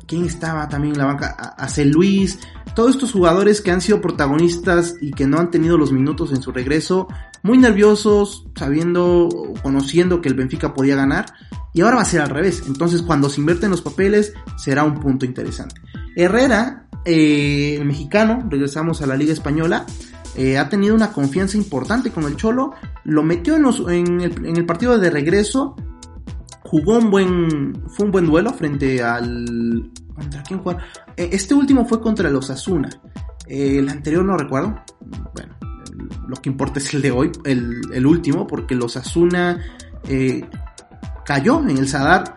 ¿Quién 0.07 0.25
estaba 0.25 0.67
también 0.67 0.95
en 0.95 0.99
la 1.01 1.05
banca? 1.05 1.35
A, 1.37 1.65
a 1.65 1.67
C. 1.67 1.85
Luis, 1.85 2.39
todos 2.75 2.91
estos 2.91 3.11
jugadores 3.11 3.61
que 3.61 3.71
han 3.71 3.81
sido 3.81 4.01
protagonistas 4.01 4.95
y 5.01 5.11
que 5.11 5.27
no 5.27 5.39
han 5.39 5.51
tenido 5.51 5.77
los 5.77 5.91
minutos 5.91 6.31
en 6.31 6.41
su 6.41 6.51
regreso, 6.51 7.07
muy 7.43 7.57
nerviosos, 7.57 8.47
sabiendo, 8.55 9.29
conociendo 9.61 10.21
que 10.21 10.29
el 10.29 10.35
Benfica 10.35 10.73
podía 10.73 10.95
ganar, 10.95 11.25
y 11.73 11.81
ahora 11.81 11.97
va 11.97 12.01
a 12.01 12.05
ser 12.05 12.21
al 12.21 12.29
revés. 12.29 12.63
Entonces, 12.67 13.01
cuando 13.01 13.29
se 13.29 13.41
invierten 13.41 13.71
los 13.71 13.81
papeles, 13.81 14.33
será 14.57 14.83
un 14.83 14.99
punto 14.99 15.25
interesante. 15.25 15.75
Herrera, 16.15 16.87
eh, 17.05 17.77
el 17.79 17.85
mexicano, 17.85 18.45
regresamos 18.49 19.01
a 19.01 19.07
la 19.07 19.15
Liga 19.15 19.33
Española, 19.33 19.85
eh, 20.35 20.57
ha 20.57 20.69
tenido 20.69 20.95
una 20.95 21.11
confianza 21.11 21.57
importante 21.57 22.11
con 22.11 22.23
el 22.25 22.35
Cholo, 22.35 22.73
lo 23.03 23.23
metió 23.23 23.55
en, 23.55 24.21
el, 24.21 24.45
en, 24.45 24.57
el, 24.57 24.65
partido 24.65 24.97
de 24.97 25.09
regreso, 25.09 25.75
jugó 26.63 26.97
un 26.97 27.09
buen, 27.09 27.83
fue 27.89 28.05
un 28.05 28.11
buen 28.11 28.25
duelo 28.25 28.53
frente 28.53 29.01
al... 29.01 29.91
¿Contra 30.19 30.43
quién 30.43 30.59
jugó? 30.59 30.77
Este 31.15 31.53
último 31.53 31.85
fue 31.85 32.01
contra 32.01 32.29
los 32.29 32.49
Asuna, 32.49 32.89
eh, 33.47 33.79
el 33.79 33.89
anterior 33.89 34.23
no 34.23 34.37
recuerdo, 34.37 34.83
bueno, 35.33 35.55
lo 36.27 36.35
que 36.35 36.49
importa 36.49 36.79
es 36.79 36.93
el 36.93 37.01
de 37.01 37.11
hoy, 37.11 37.31
el, 37.45 38.05
último, 38.05 38.45
porque 38.45 38.75
los 38.75 38.95
Asuna 38.95 39.59
eh, 40.07 40.47
cayó 41.25 41.61
en 41.61 41.77
el 41.77 41.87
Sadar 41.87 42.35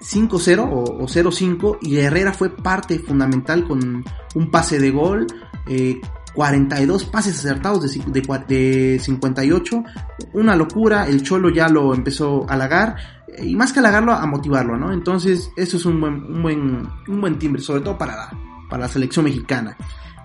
5-0 0.00 0.60
o, 0.60 1.02
o 1.02 1.06
0-5 1.06 1.78
y 1.82 1.98
Herrera 1.98 2.32
fue 2.32 2.50
parte 2.54 2.98
fundamental 3.00 3.64
con 3.66 4.04
un 4.34 4.50
pase 4.50 4.78
de 4.78 4.90
gol. 4.90 5.26
Eh, 5.68 6.00
42 6.34 7.04
pases 7.04 7.38
acertados 7.38 7.82
de, 7.82 8.20
de, 8.20 8.44
de, 8.48 8.98
58, 8.98 9.84
una 10.32 10.56
locura, 10.56 11.06
el 11.06 11.22
Cholo 11.22 11.50
ya 11.50 11.68
lo 11.68 11.94
empezó 11.94 12.48
a 12.48 12.54
halagar, 12.54 12.96
y 13.40 13.56
más 13.56 13.72
que 13.72 13.78
halagarlo, 13.78 14.12
a 14.12 14.26
motivarlo, 14.26 14.76
¿no? 14.76 14.92
Entonces, 14.92 15.50
eso 15.56 15.76
es 15.76 15.84
un 15.84 16.00
buen, 16.00 16.14
un 16.24 16.42
buen, 16.42 16.88
un 17.08 17.20
buen 17.20 17.38
timbre, 17.38 17.62
sobre 17.62 17.82
todo 17.82 17.96
para 17.96 18.16
la, 18.16 18.38
para 18.68 18.82
la 18.82 18.88
selección 18.88 19.24
mexicana. 19.24 19.76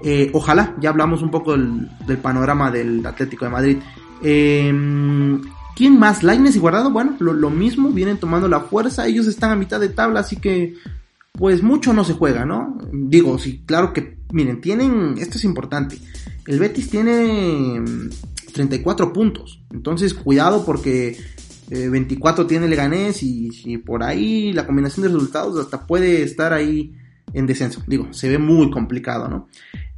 Eh, 0.02 0.30
ojalá, 0.34 0.76
ya 0.80 0.90
hablamos 0.90 1.22
un 1.22 1.32
poco 1.32 1.54
del, 1.54 1.90
del, 2.06 2.18
panorama 2.18 2.70
del 2.70 3.06
Atlético 3.06 3.46
de 3.46 3.52
Madrid. 3.52 3.78
Eh, 4.22 4.74
¿Quién 5.76 6.00
más? 6.00 6.24
Laines 6.24 6.56
y 6.56 6.60
Guardado, 6.60 6.90
bueno, 6.90 7.16
lo, 7.20 7.34
lo 7.34 7.52
mismo, 7.52 7.90
vienen 7.90 8.18
tomando 8.18 8.48
la 8.48 8.62
fuerza, 8.62 9.06
ellos 9.06 9.28
están 9.28 9.52
a 9.52 9.56
mitad 9.56 9.80
de 9.80 9.90
tabla, 9.90 10.22
así 10.22 10.38
que 10.38 10.76
pues 11.34 11.62
mucho 11.62 11.94
no 11.94 12.04
se 12.04 12.14
juega, 12.14 12.46
¿no? 12.46 12.80
Digo, 12.92 13.38
sí, 13.38 13.62
claro 13.64 13.94
que, 13.94 14.18
miren, 14.32 14.60
tienen, 14.60 15.20
esto 15.20 15.38
es 15.38 15.44
importante, 15.44 16.00
el 16.48 16.58
Betis 16.58 16.90
tiene 16.90 17.80
34 18.54 19.14
puntos, 19.14 19.62
entonces 19.72 20.16
cuidado 20.16 20.66
porque 20.66 21.16
eh, 21.70 21.90
24 21.90 22.48
tiene 22.48 22.68
Leganés 22.68 23.22
y, 23.22 23.78
por 23.80 24.04
ahí 24.04 24.54
la 24.54 24.66
combinación 24.66 25.04
de 25.04 25.14
resultados 25.14 25.60
hasta 25.60 25.86
puede 25.86 26.24
estar 26.24 26.54
ahí 26.54 26.94
en 27.34 27.46
descenso. 27.46 27.84
Digo, 27.88 28.14
se 28.14 28.30
ve 28.30 28.38
muy 28.38 28.72
complicado, 28.72 29.28
¿no? 29.28 29.48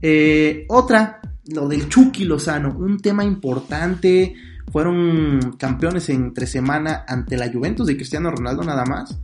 Eh, 0.02 0.66
otra, 0.70 1.22
lo 1.46 1.68
del 1.68 1.88
Chucky 1.88 2.26
Lozano, 2.26 2.76
un 2.78 3.00
tema 3.00 3.24
importante. 3.24 4.36
Fueron 4.72 5.56
campeones 5.58 6.10
entre 6.10 6.46
semana 6.46 7.04
ante 7.08 7.38
la 7.38 7.52
Juventus 7.52 7.88
de 7.88 7.96
Cristiano 7.96 8.32
Ronaldo 8.32 8.64
nada 8.64 8.86
más. 8.86 9.20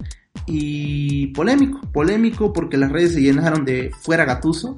Y 0.47 1.27
polémico, 1.27 1.81
polémico 1.91 2.53
porque 2.53 2.77
las 2.77 2.91
redes 2.91 3.13
se 3.13 3.21
llenaron 3.21 3.65
de 3.65 3.91
fuera 4.01 4.25
gatuso. 4.25 4.75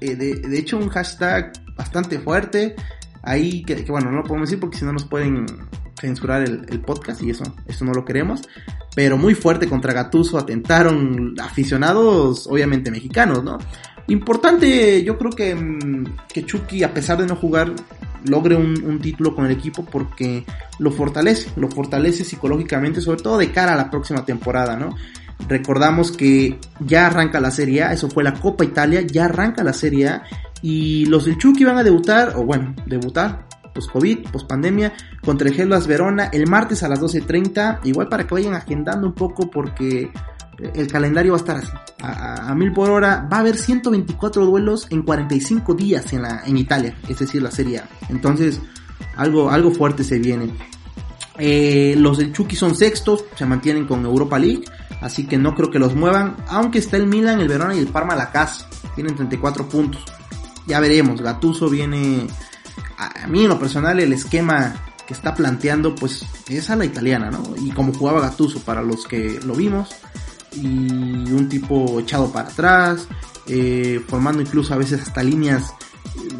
Eh, 0.00 0.16
de, 0.16 0.58
hecho, 0.58 0.78
un 0.78 0.88
hashtag 0.88 1.52
bastante 1.76 2.18
fuerte. 2.18 2.74
Ahí 3.22 3.62
que, 3.62 3.84
bueno, 3.88 4.10
no 4.10 4.18
lo 4.18 4.24
podemos 4.24 4.48
decir 4.48 4.60
porque 4.60 4.78
si 4.78 4.84
no 4.84 4.92
nos 4.92 5.04
pueden 5.04 5.46
censurar 6.00 6.42
el, 6.42 6.64
el, 6.68 6.80
podcast 6.80 7.22
y 7.22 7.30
eso, 7.30 7.44
eso 7.66 7.84
no 7.84 7.92
lo 7.92 8.04
queremos. 8.04 8.42
Pero 8.94 9.16
muy 9.16 9.34
fuerte 9.34 9.68
contra 9.68 9.92
Gatuso 9.92 10.38
atentaron 10.38 11.34
aficionados, 11.40 12.46
obviamente 12.46 12.90
mexicanos, 12.90 13.44
¿no? 13.44 13.58
Importante, 14.08 15.04
yo 15.04 15.16
creo 15.16 15.30
que, 15.30 15.54
mm, 15.54 16.04
que 16.32 16.44
Chucky, 16.44 16.82
a 16.82 16.92
pesar 16.92 17.18
de 17.18 17.26
no 17.26 17.36
jugar, 17.36 17.72
logre 18.24 18.56
un, 18.56 18.98
título 19.00 19.34
con 19.34 19.46
el 19.46 19.52
equipo 19.52 19.84
porque 19.84 20.44
lo 20.78 20.90
fortalece, 20.90 21.50
lo 21.56 21.68
fortalece 21.68 22.24
psicológicamente, 22.24 23.00
sobre 23.00 23.22
todo 23.22 23.38
de 23.38 23.52
cara 23.52 23.74
a 23.74 23.76
la 23.76 23.90
próxima 23.90 24.24
temporada, 24.24 24.76
¿no? 24.76 24.96
Recordamos 25.48 26.12
que 26.12 26.58
ya 26.80 27.06
arranca 27.06 27.40
la 27.40 27.50
Serie 27.50 27.86
eso 27.92 28.10
fue 28.10 28.24
la 28.24 28.34
Copa 28.34 28.64
Italia, 28.64 29.00
ya 29.00 29.26
arranca 29.26 29.64
la 29.64 29.72
Serie 29.72 30.08
A 30.08 30.22
y 30.60 31.06
los 31.06 31.24
del 31.24 31.38
Chucky 31.38 31.64
van 31.64 31.78
a 31.78 31.84
debutar, 31.84 32.34
o 32.36 32.44
bueno, 32.44 32.74
debutar 32.86 33.46
post-COVID, 33.72 34.30
post-pandemia, 34.30 34.92
contra 35.22 35.48
el 35.48 35.58
Hellas 35.58 35.86
Verona 35.86 36.30
el 36.32 36.46
martes 36.46 36.82
a 36.82 36.88
las 36.88 37.00
12.30, 37.00 37.80
igual 37.84 38.08
para 38.08 38.26
que 38.26 38.34
vayan 38.34 38.54
agendando 38.54 39.06
un 39.06 39.14
poco 39.14 39.50
porque 39.50 40.10
el 40.74 40.86
calendario 40.88 41.32
va 41.32 41.38
a 41.38 41.40
estar 41.40 41.56
así, 41.56 41.70
a, 42.02 42.54
mil 42.54 42.72
por 42.72 42.90
hora. 42.90 43.26
Va 43.30 43.38
a 43.38 43.40
haber 43.40 43.56
124 43.56 44.44
duelos 44.44 44.86
en 44.90 45.02
45 45.02 45.74
días 45.74 46.12
en, 46.12 46.22
la, 46.22 46.42
en 46.44 46.56
Italia, 46.56 46.96
es 47.08 47.18
decir, 47.18 47.42
la 47.42 47.50
Serie 47.50 47.78
A. 47.78 47.88
Entonces, 48.08 48.60
algo, 49.16 49.50
algo 49.50 49.70
fuerte 49.70 50.04
se 50.04 50.18
viene. 50.18 50.50
Eh, 51.38 51.94
los 51.96 52.18
del 52.18 52.32
Chucky 52.32 52.56
son 52.56 52.74
sextos, 52.74 53.24
se 53.34 53.46
mantienen 53.46 53.86
con 53.86 54.04
Europa 54.04 54.38
League, 54.38 54.64
así 55.00 55.26
que 55.26 55.38
no 55.38 55.54
creo 55.54 55.70
que 55.70 55.78
los 55.78 55.94
muevan. 55.94 56.36
Aunque 56.48 56.78
está 56.78 56.96
el 56.96 57.06
Milan, 57.06 57.40
el 57.40 57.48
Verona 57.48 57.74
y 57.74 57.78
el 57.78 57.88
Parma 57.88 58.12
a 58.12 58.16
la 58.16 58.30
casa, 58.30 58.68
tienen 58.94 59.14
34 59.14 59.68
puntos. 59.68 60.04
Ya 60.66 60.80
veremos, 60.80 61.20
Gatuso 61.22 61.68
viene. 61.70 62.26
A, 63.00 63.26
mí 63.26 63.42
en 63.42 63.48
lo 63.48 63.58
personal, 63.58 63.98
el 63.98 64.12
esquema 64.12 64.74
que 65.06 65.14
está 65.14 65.34
planteando, 65.34 65.94
pues 65.94 66.24
es 66.48 66.70
a 66.70 66.76
la 66.76 66.84
italiana, 66.84 67.30
¿no? 67.30 67.42
Y 67.60 67.70
como 67.70 67.92
jugaba 67.92 68.20
Gatuso 68.20 68.60
para 68.60 68.82
los 68.82 69.06
que 69.06 69.40
lo 69.44 69.54
vimos, 69.54 69.90
y 70.52 70.66
un 70.66 71.48
tipo 71.48 72.00
echado 72.00 72.30
para 72.32 72.48
atrás, 72.48 73.08
eh, 73.46 74.02
formando 74.08 74.42
incluso 74.42 74.74
a 74.74 74.76
veces 74.76 75.00
hasta 75.00 75.22
líneas. 75.22 75.74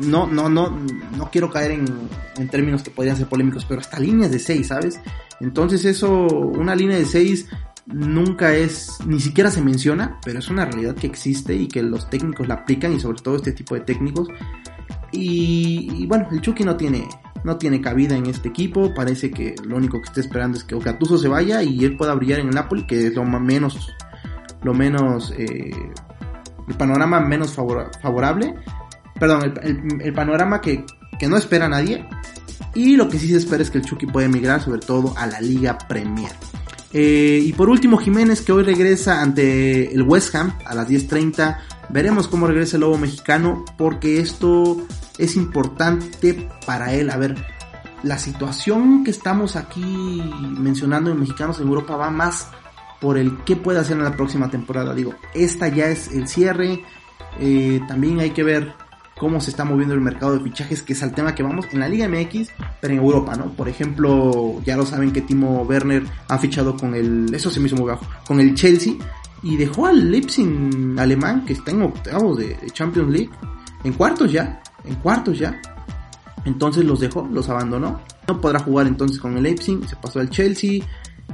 No, 0.00 0.26
no, 0.26 0.48
no, 0.48 0.70
no 1.16 1.30
quiero 1.30 1.50
caer 1.50 1.72
en, 1.72 1.86
en 2.36 2.48
términos 2.48 2.82
que 2.82 2.90
podrían 2.90 3.16
ser 3.16 3.28
polémicos, 3.28 3.64
pero 3.64 3.80
hasta 3.80 4.00
líneas 4.00 4.30
de 4.30 4.38
6, 4.38 4.66
¿sabes? 4.66 5.00
Entonces 5.40 5.84
eso, 5.84 6.10
una 6.10 6.74
línea 6.74 6.98
de 6.98 7.04
6 7.04 7.46
nunca 7.86 8.54
es, 8.54 8.98
ni 9.06 9.20
siquiera 9.20 9.50
se 9.50 9.62
menciona, 9.62 10.18
pero 10.24 10.38
es 10.38 10.48
una 10.48 10.64
realidad 10.64 10.94
que 10.94 11.06
existe 11.06 11.54
y 11.54 11.68
que 11.68 11.82
los 11.82 12.08
técnicos 12.10 12.46
la 12.48 12.54
aplican 12.54 12.92
y 12.92 13.00
sobre 13.00 13.20
todo 13.20 13.36
este 13.36 13.52
tipo 13.52 13.74
de 13.74 13.82
técnicos. 13.82 14.28
Y, 15.12 16.06
bueno, 16.06 16.28
el 16.30 16.40
Chucky 16.40 16.64
no 16.64 16.76
tiene, 16.76 17.08
no 17.44 17.56
tiene 17.56 17.80
cabida 17.80 18.16
en 18.16 18.26
este 18.26 18.48
equipo. 18.48 18.92
Parece 18.94 19.30
que 19.30 19.54
lo 19.64 19.76
único 19.76 20.00
que 20.00 20.08
está 20.08 20.20
esperando 20.20 20.58
es 20.58 20.64
que 20.64 20.74
Ocatuso 20.74 21.18
se 21.18 21.28
vaya 21.28 21.62
y 21.62 21.84
él 21.84 21.96
pueda 21.96 22.14
brillar 22.14 22.40
en 22.40 22.48
el 22.48 22.54
Napoli, 22.54 22.86
que 22.86 23.06
es 23.06 23.14
lo 23.14 23.24
menos, 23.24 23.94
lo 24.62 24.74
menos, 24.74 25.32
eh, 25.36 25.70
el 26.68 26.74
panorama 26.76 27.20
menos 27.20 27.52
favorable. 27.52 28.54
Perdón, 29.18 29.54
el, 29.62 30.12
panorama 30.14 30.60
que, 30.60 30.84
que, 31.18 31.28
no 31.28 31.36
espera 31.36 31.68
nadie. 31.68 32.06
Y 32.74 32.96
lo 32.96 33.08
que 33.08 33.18
sí 33.18 33.28
se 33.28 33.36
espera 33.36 33.62
es 33.62 33.70
que 33.70 33.78
el 33.78 33.84
Chucky 33.84 34.06
pueda 34.06 34.26
emigrar, 34.26 34.62
sobre 34.62 34.80
todo 34.80 35.14
a 35.16 35.26
la 35.26 35.40
Liga 35.40 35.76
Premier. 35.76 36.30
Eh, 36.92 37.40
y 37.44 37.52
por 37.52 37.68
último, 37.68 37.98
Jiménez, 37.98 38.42
que 38.42 38.52
hoy 38.52 38.64
regresa 38.64 39.22
ante 39.22 39.92
el 39.94 40.02
West 40.02 40.34
Ham 40.34 40.54
a 40.64 40.74
las 40.74 40.88
10.30. 40.88 41.58
Veremos 41.88 42.28
cómo 42.28 42.46
regresa 42.46 42.76
el 42.76 42.82
lobo 42.82 42.98
mexicano, 42.98 43.64
porque 43.76 44.20
esto 44.20 44.76
es 45.20 45.36
importante 45.36 46.48
para 46.66 46.92
él. 46.94 47.10
A 47.10 47.16
ver, 47.16 47.36
la 48.02 48.18
situación 48.18 49.04
que 49.04 49.10
estamos 49.10 49.56
aquí 49.56 50.22
mencionando 50.58 51.10
en 51.10 51.20
mexicanos 51.20 51.60
en 51.60 51.68
Europa 51.68 51.96
va 51.96 52.10
más 52.10 52.48
por 53.00 53.18
el 53.18 53.38
qué 53.44 53.56
puede 53.56 53.78
hacer 53.78 53.96
en 53.96 54.04
la 54.04 54.16
próxima 54.16 54.50
temporada. 54.50 54.94
Digo, 54.94 55.14
esta 55.34 55.68
ya 55.68 55.86
es 55.86 56.08
el 56.12 56.28
cierre. 56.28 56.82
Eh, 57.38 57.80
también 57.86 58.20
hay 58.20 58.30
que 58.30 58.42
ver 58.42 58.74
cómo 59.18 59.40
se 59.40 59.50
está 59.50 59.64
moviendo 59.64 59.94
el 59.94 60.00
mercado 60.00 60.32
de 60.32 60.40
fichajes, 60.40 60.82
que 60.82 60.94
es 60.94 61.02
el 61.02 61.12
tema 61.12 61.34
que 61.34 61.42
vamos 61.42 61.66
en 61.72 61.80
la 61.80 61.88
Liga 61.88 62.08
MX, 62.08 62.48
pero 62.80 62.94
en 62.94 63.00
Europa, 63.00 63.36
¿no? 63.36 63.52
Por 63.52 63.68
ejemplo, 63.68 64.60
ya 64.64 64.76
lo 64.76 64.86
saben 64.86 65.12
que 65.12 65.20
Timo 65.20 65.62
Werner 65.62 66.04
ha 66.28 66.38
fichado 66.38 66.76
con 66.76 66.94
el, 66.94 67.32
eso 67.34 67.50
se 67.50 67.60
me 67.60 67.66
hizo 67.66 67.76
muy 67.76 67.86
bajo, 67.86 68.06
con 68.26 68.40
el 68.40 68.54
Chelsea 68.54 68.94
y 69.42 69.56
dejó 69.56 69.86
al 69.86 70.10
Leipzig 70.10 70.48
alemán 70.98 71.44
que 71.44 71.52
está 71.52 71.70
en 71.70 71.82
octavos 71.82 72.38
de 72.38 72.56
Champions 72.72 73.10
League, 73.10 73.30
en 73.84 73.92
cuartos 73.92 74.32
ya 74.32 74.62
en 74.84 74.94
cuartos 74.96 75.38
ya. 75.38 75.60
Entonces 76.44 76.84
los 76.84 77.00
dejó, 77.00 77.28
los 77.30 77.48
abandonó. 77.48 78.00
No 78.26 78.40
podrá 78.40 78.60
jugar 78.60 78.86
entonces 78.86 79.18
con 79.18 79.36
el 79.36 79.42
Leipzig, 79.42 79.86
se 79.88 79.96
pasó 79.96 80.20
al 80.20 80.30
Chelsea 80.30 80.82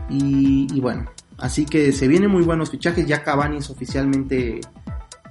y, 0.09 0.81
bueno, 0.81 1.07
así 1.39 1.65
que 1.65 1.93
se 1.93 2.09
vienen 2.09 2.31
muy 2.31 2.43
buenos 2.43 2.71
fichajes. 2.71 3.07
Ya 3.07 3.23
Cavani 3.23 3.59
es 3.59 3.71
oficialmente, 3.71 4.61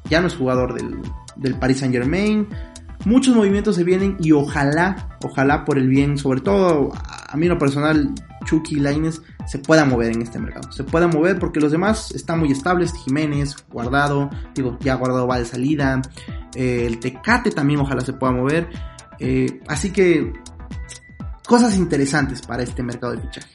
ya 0.09 0.21
no 0.21 0.27
es 0.27 0.35
jugador 0.35 0.73
del, 0.73 0.97
del 1.35 1.55
Paris 1.55 1.79
Saint 1.79 1.93
Germain. 1.93 2.47
Muchos 3.03 3.35
movimientos 3.35 3.75
se 3.75 3.83
vienen 3.83 4.17
y 4.19 4.31
ojalá, 4.31 5.17
ojalá 5.23 5.65
por 5.65 5.77
el 5.77 5.87
bien, 5.87 6.17
sobre 6.17 6.41
todo 6.41 6.91
a 7.27 7.37
mí 7.37 7.47
lo 7.47 7.57
personal, 7.57 8.13
Chucky 8.45 8.75
Laines 8.75 9.21
se 9.45 9.59
pueda 9.59 9.85
mover 9.85 10.13
en 10.13 10.21
este 10.21 10.39
mercado. 10.39 10.71
Se 10.71 10.83
pueda 10.83 11.07
mover 11.07 11.37
porque 11.37 11.59
los 11.59 11.71
demás 11.71 12.11
están 12.11 12.39
muy 12.39 12.51
estables. 12.51 12.93
Jiménez, 12.93 13.55
Guardado, 13.69 14.29
digo, 14.53 14.77
ya 14.79 14.95
Guardado 14.95 15.27
va 15.27 15.39
de 15.39 15.45
salida. 15.45 16.01
Eh, 16.55 16.85
el 16.87 16.99
Tecate 16.99 17.51
también 17.51 17.79
ojalá 17.79 18.01
se 18.01 18.13
pueda 18.13 18.31
mover. 18.31 18.69
Eh, 19.19 19.61
así 19.67 19.91
que 19.91 20.31
cosas 21.45 21.75
interesantes 21.77 22.41
para 22.41 22.63
este 22.63 22.81
mercado 22.83 23.13
de 23.13 23.21
fichajes. 23.21 23.51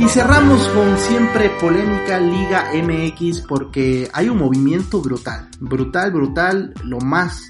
Y 0.00 0.08
cerramos 0.08 0.66
con 0.68 0.96
siempre 0.98 1.50
polémica 1.60 2.18
Liga 2.18 2.66
MX 2.74 3.42
porque 3.42 4.08
hay 4.12 4.28
un 4.28 4.38
movimiento 4.38 5.00
brutal, 5.00 5.48
brutal, 5.60 6.12
brutal, 6.12 6.74
lo 6.84 6.98
más 6.98 7.48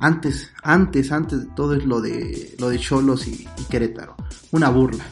antes, 0.00 0.50
antes, 0.62 1.12
antes 1.12 1.40
de 1.40 1.54
todo 1.54 1.74
es 1.74 1.84
lo 1.84 2.00
de 2.00 2.56
lo 2.58 2.68
de 2.70 2.78
Cholos 2.78 3.28
y 3.28 3.46
Querétaro, 3.68 4.16
una 4.50 4.70
burla 4.70 5.04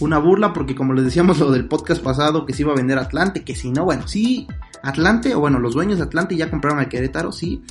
una 0.00 0.18
burla 0.18 0.52
porque 0.52 0.74
como 0.74 0.94
les 0.94 1.04
decíamos 1.04 1.38
lo 1.38 1.50
del 1.50 1.68
podcast 1.68 2.02
pasado 2.02 2.46
que 2.46 2.54
se 2.54 2.62
iba 2.62 2.72
a 2.72 2.76
vender 2.76 2.98
Atlante, 2.98 3.44
que 3.44 3.54
si 3.54 3.70
no, 3.70 3.84
bueno, 3.84 4.08
sí, 4.08 4.48
Atlante, 4.82 5.34
o 5.34 5.40
bueno, 5.40 5.58
los 5.58 5.74
dueños 5.74 5.98
de 5.98 6.04
Atlante 6.04 6.36
ya 6.36 6.50
compraron 6.50 6.78
al 6.78 6.88
Querétaro, 6.88 7.32
sí, 7.32 7.62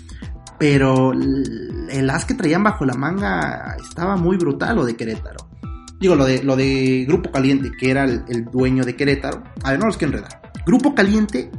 pero 0.58 1.12
el 1.12 2.10
as 2.10 2.26
que 2.26 2.36
traían 2.36 2.64
bajo 2.64 2.86
la 2.86 2.94
manga 2.94 3.76
estaba 3.82 4.16
muy 4.16 4.38
brutal 4.38 4.76
lo 4.76 4.86
de 4.86 4.96
Querétaro. 4.96 5.50
Digo, 6.00 6.16
lo 6.16 6.26
de, 6.26 6.44
lo 6.44 6.56
de 6.56 7.06
Grupo 7.08 7.30
Caliente, 7.32 7.72
que 7.78 7.92
era 7.92 8.06
el, 8.06 8.46
dueño 8.46 8.86
de 8.86 8.96
Querétaro. 8.96 9.44
A 9.64 9.72
ver, 9.72 9.80
no 9.80 9.88
los 9.88 9.98
quiero 9.98 10.16
enredar. 10.16 10.42
Grupo 10.66 10.96
Caliente 10.96 11.52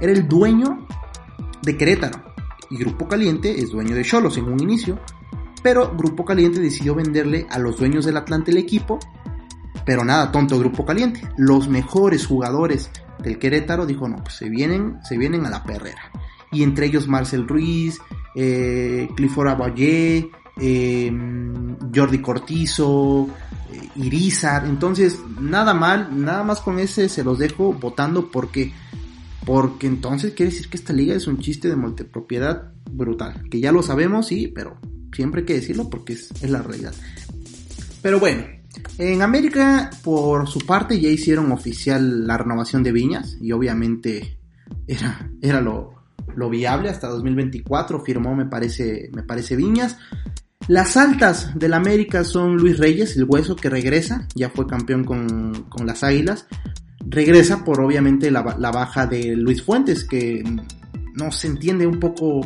era 0.00 0.12
el 0.12 0.28
dueño 0.28 0.86
de 1.62 1.76
Querétaro. 1.76 2.27
Y 2.70 2.76
Grupo 2.76 3.08
Caliente 3.08 3.60
es 3.60 3.70
dueño 3.70 3.94
de 3.94 4.04
Cholos 4.04 4.36
en 4.36 4.44
un 4.44 4.60
inicio. 4.60 4.98
Pero 5.62 5.94
Grupo 5.96 6.24
Caliente 6.24 6.60
decidió 6.60 6.94
venderle 6.94 7.46
a 7.50 7.58
los 7.58 7.78
dueños 7.78 8.04
del 8.04 8.16
Atlante 8.16 8.50
el 8.52 8.58
equipo 8.58 8.98
pero 9.88 10.04
nada, 10.04 10.30
tonto 10.30 10.58
Grupo 10.58 10.84
Caliente. 10.84 11.22
Los 11.38 11.66
mejores 11.66 12.26
jugadores 12.26 12.90
del 13.22 13.38
Querétaro 13.38 13.86
dijo, 13.86 14.06
no, 14.06 14.16
pues 14.16 14.34
se 14.34 14.50
vienen, 14.50 14.98
se 15.02 15.16
vienen 15.16 15.46
a 15.46 15.50
la 15.50 15.64
perrera. 15.64 16.12
Y 16.52 16.62
entre 16.62 16.84
ellos 16.84 17.08
Marcel 17.08 17.48
Ruiz, 17.48 17.98
eh, 18.34 19.08
Clifford 19.16 19.48
Aballé, 19.48 20.30
eh, 20.60 21.10
Jordi 21.94 22.18
Cortizo, 22.18 23.30
eh, 23.72 23.88
Irizar. 23.96 24.66
Entonces, 24.66 25.20
nada 25.40 25.72
mal, 25.72 26.10
nada 26.22 26.44
más 26.44 26.60
con 26.60 26.78
ese 26.78 27.08
se 27.08 27.24
los 27.24 27.38
dejo 27.38 27.72
votando 27.72 28.30
porque, 28.30 28.74
porque 29.44 29.86
entonces 29.86 30.34
quiere 30.34 30.50
decir 30.52 30.68
que 30.68 30.76
esta 30.76 30.92
liga 30.92 31.14
es 31.14 31.26
un 31.26 31.38
chiste 31.38 31.68
de 31.68 31.76
multipropiedad 31.76 32.72
brutal. 32.90 33.44
Que 33.50 33.60
ya 33.60 33.72
lo 33.72 33.82
sabemos, 33.82 34.26
sí, 34.26 34.48
pero 34.54 34.78
siempre 35.12 35.40
hay 35.40 35.46
que 35.46 35.54
decirlo 35.54 35.88
porque 35.88 36.14
es, 36.14 36.42
la 36.42 36.62
realidad. 36.62 36.94
Pero 38.02 38.20
bueno, 38.20 38.44
en 38.98 39.22
América, 39.22 39.90
por 40.02 40.48
su 40.48 40.60
parte, 40.60 41.00
ya 41.00 41.08
hicieron 41.08 41.52
oficial 41.52 42.26
la 42.26 42.38
renovación 42.38 42.82
de 42.82 42.92
Viñas 42.92 43.36
y 43.40 43.52
obviamente 43.52 44.38
era, 44.86 45.30
era 45.40 45.60
lo, 45.60 45.94
viable 46.50 46.88
hasta 46.88 47.08
2024. 47.08 48.00
Firmó, 48.04 48.34
me 48.34 48.46
parece, 48.46 49.10
me 49.12 49.22
parece 49.22 49.56
Viñas. 49.56 49.96
Las 50.68 50.98
altas 50.98 51.58
del 51.58 51.72
América 51.72 52.24
son 52.24 52.58
Luis 52.58 52.78
Reyes, 52.78 53.16
el 53.16 53.24
hueso 53.24 53.56
que 53.56 53.70
regresa, 53.70 54.28
ya 54.34 54.50
fue 54.50 54.66
campeón 54.66 55.02
con, 55.02 55.86
las 55.86 56.04
Águilas. 56.04 56.46
Regresa 57.10 57.64
por 57.64 57.80
obviamente 57.80 58.30
la, 58.30 58.42
baja 58.42 59.06
de 59.06 59.34
Luis 59.34 59.62
Fuentes, 59.62 60.04
que 60.04 60.44
no 61.14 61.32
se 61.32 61.46
entiende 61.46 61.86
un 61.86 61.98
poco 61.98 62.40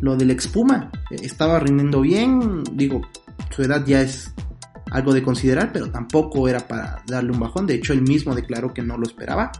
lo 0.00 0.16
del 0.16 0.30
expuma. 0.30 0.90
Estaba 1.10 1.58
rindiendo 1.58 2.00
bien, 2.02 2.62
digo, 2.72 3.00
su 3.50 3.62
edad 3.62 3.84
ya 3.86 4.02
es 4.02 4.32
algo 4.90 5.14
de 5.14 5.22
considerar, 5.22 5.72
pero 5.72 5.90
tampoco 5.90 6.46
era 6.48 6.60
para 6.60 7.02
darle 7.06 7.32
un 7.32 7.40
bajón. 7.40 7.66
De 7.66 7.74
hecho, 7.74 7.94
él 7.94 8.02
mismo 8.02 8.34
declaró 8.34 8.74
que 8.74 8.82
no 8.82 8.98
lo 8.98 9.06
esperaba. 9.06 9.50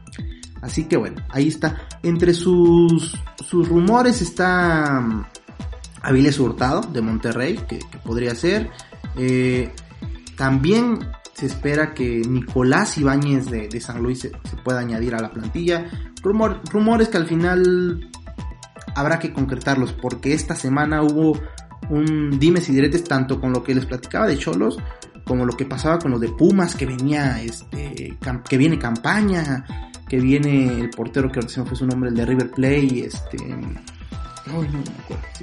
Así 0.60 0.84
que 0.84 0.96
bueno, 0.96 1.22
ahí 1.30 1.48
está. 1.48 1.88
Entre 2.02 2.34
sus, 2.34 3.18
sus 3.44 3.68
rumores 3.68 4.20
está 4.20 5.00
mm, 5.00 5.24
Aviles 6.02 6.38
Hurtado 6.38 6.82
de 6.82 7.00
Monterrey, 7.00 7.58
que, 7.68 7.80
podría 8.04 8.34
ser. 8.34 8.70
Eh, 9.16 9.72
también 10.36 10.98
se 11.42 11.46
espera 11.46 11.92
que 11.92 12.22
Nicolás 12.24 12.96
Ibáñez 12.98 13.50
de, 13.50 13.80
San 13.80 14.00
Luis 14.00 14.20
se, 14.20 14.30
pueda 14.62 14.78
añadir 14.78 15.16
a 15.16 15.20
la 15.20 15.32
plantilla. 15.32 15.90
rumores 16.22 17.08
que 17.08 17.16
al 17.16 17.26
final 17.26 18.08
habrá 18.94 19.18
que 19.18 19.32
concretarlos 19.32 19.92
porque 19.92 20.34
esta 20.34 20.54
semana 20.54 21.02
hubo 21.02 21.36
un 21.90 22.38
dimes 22.38 22.68
y 22.68 22.72
diretes 22.72 23.02
tanto 23.02 23.40
con 23.40 23.52
lo 23.52 23.64
que 23.64 23.74
les 23.74 23.86
platicaba 23.86 24.28
de 24.28 24.38
Cholos 24.38 24.78
como 25.24 25.44
lo 25.44 25.56
que 25.56 25.64
pasaba 25.64 25.98
con 25.98 26.12
lo 26.12 26.20
de 26.20 26.28
Pumas 26.28 26.76
que 26.76 26.86
venía 26.86 27.42
este 27.42 28.16
que 28.48 28.56
viene 28.56 28.78
campaña 28.78 29.64
que 30.08 30.20
viene 30.20 30.78
el 30.78 30.90
portero 30.90 31.32
que 31.32 31.42
se 31.48 31.60
me 31.60 31.66
fue 31.66 31.76
su 31.76 31.86
nombre 31.86 32.10
el 32.10 32.14
de 32.14 32.24
River 32.24 32.52
Play 32.52 33.00
este 33.00 33.38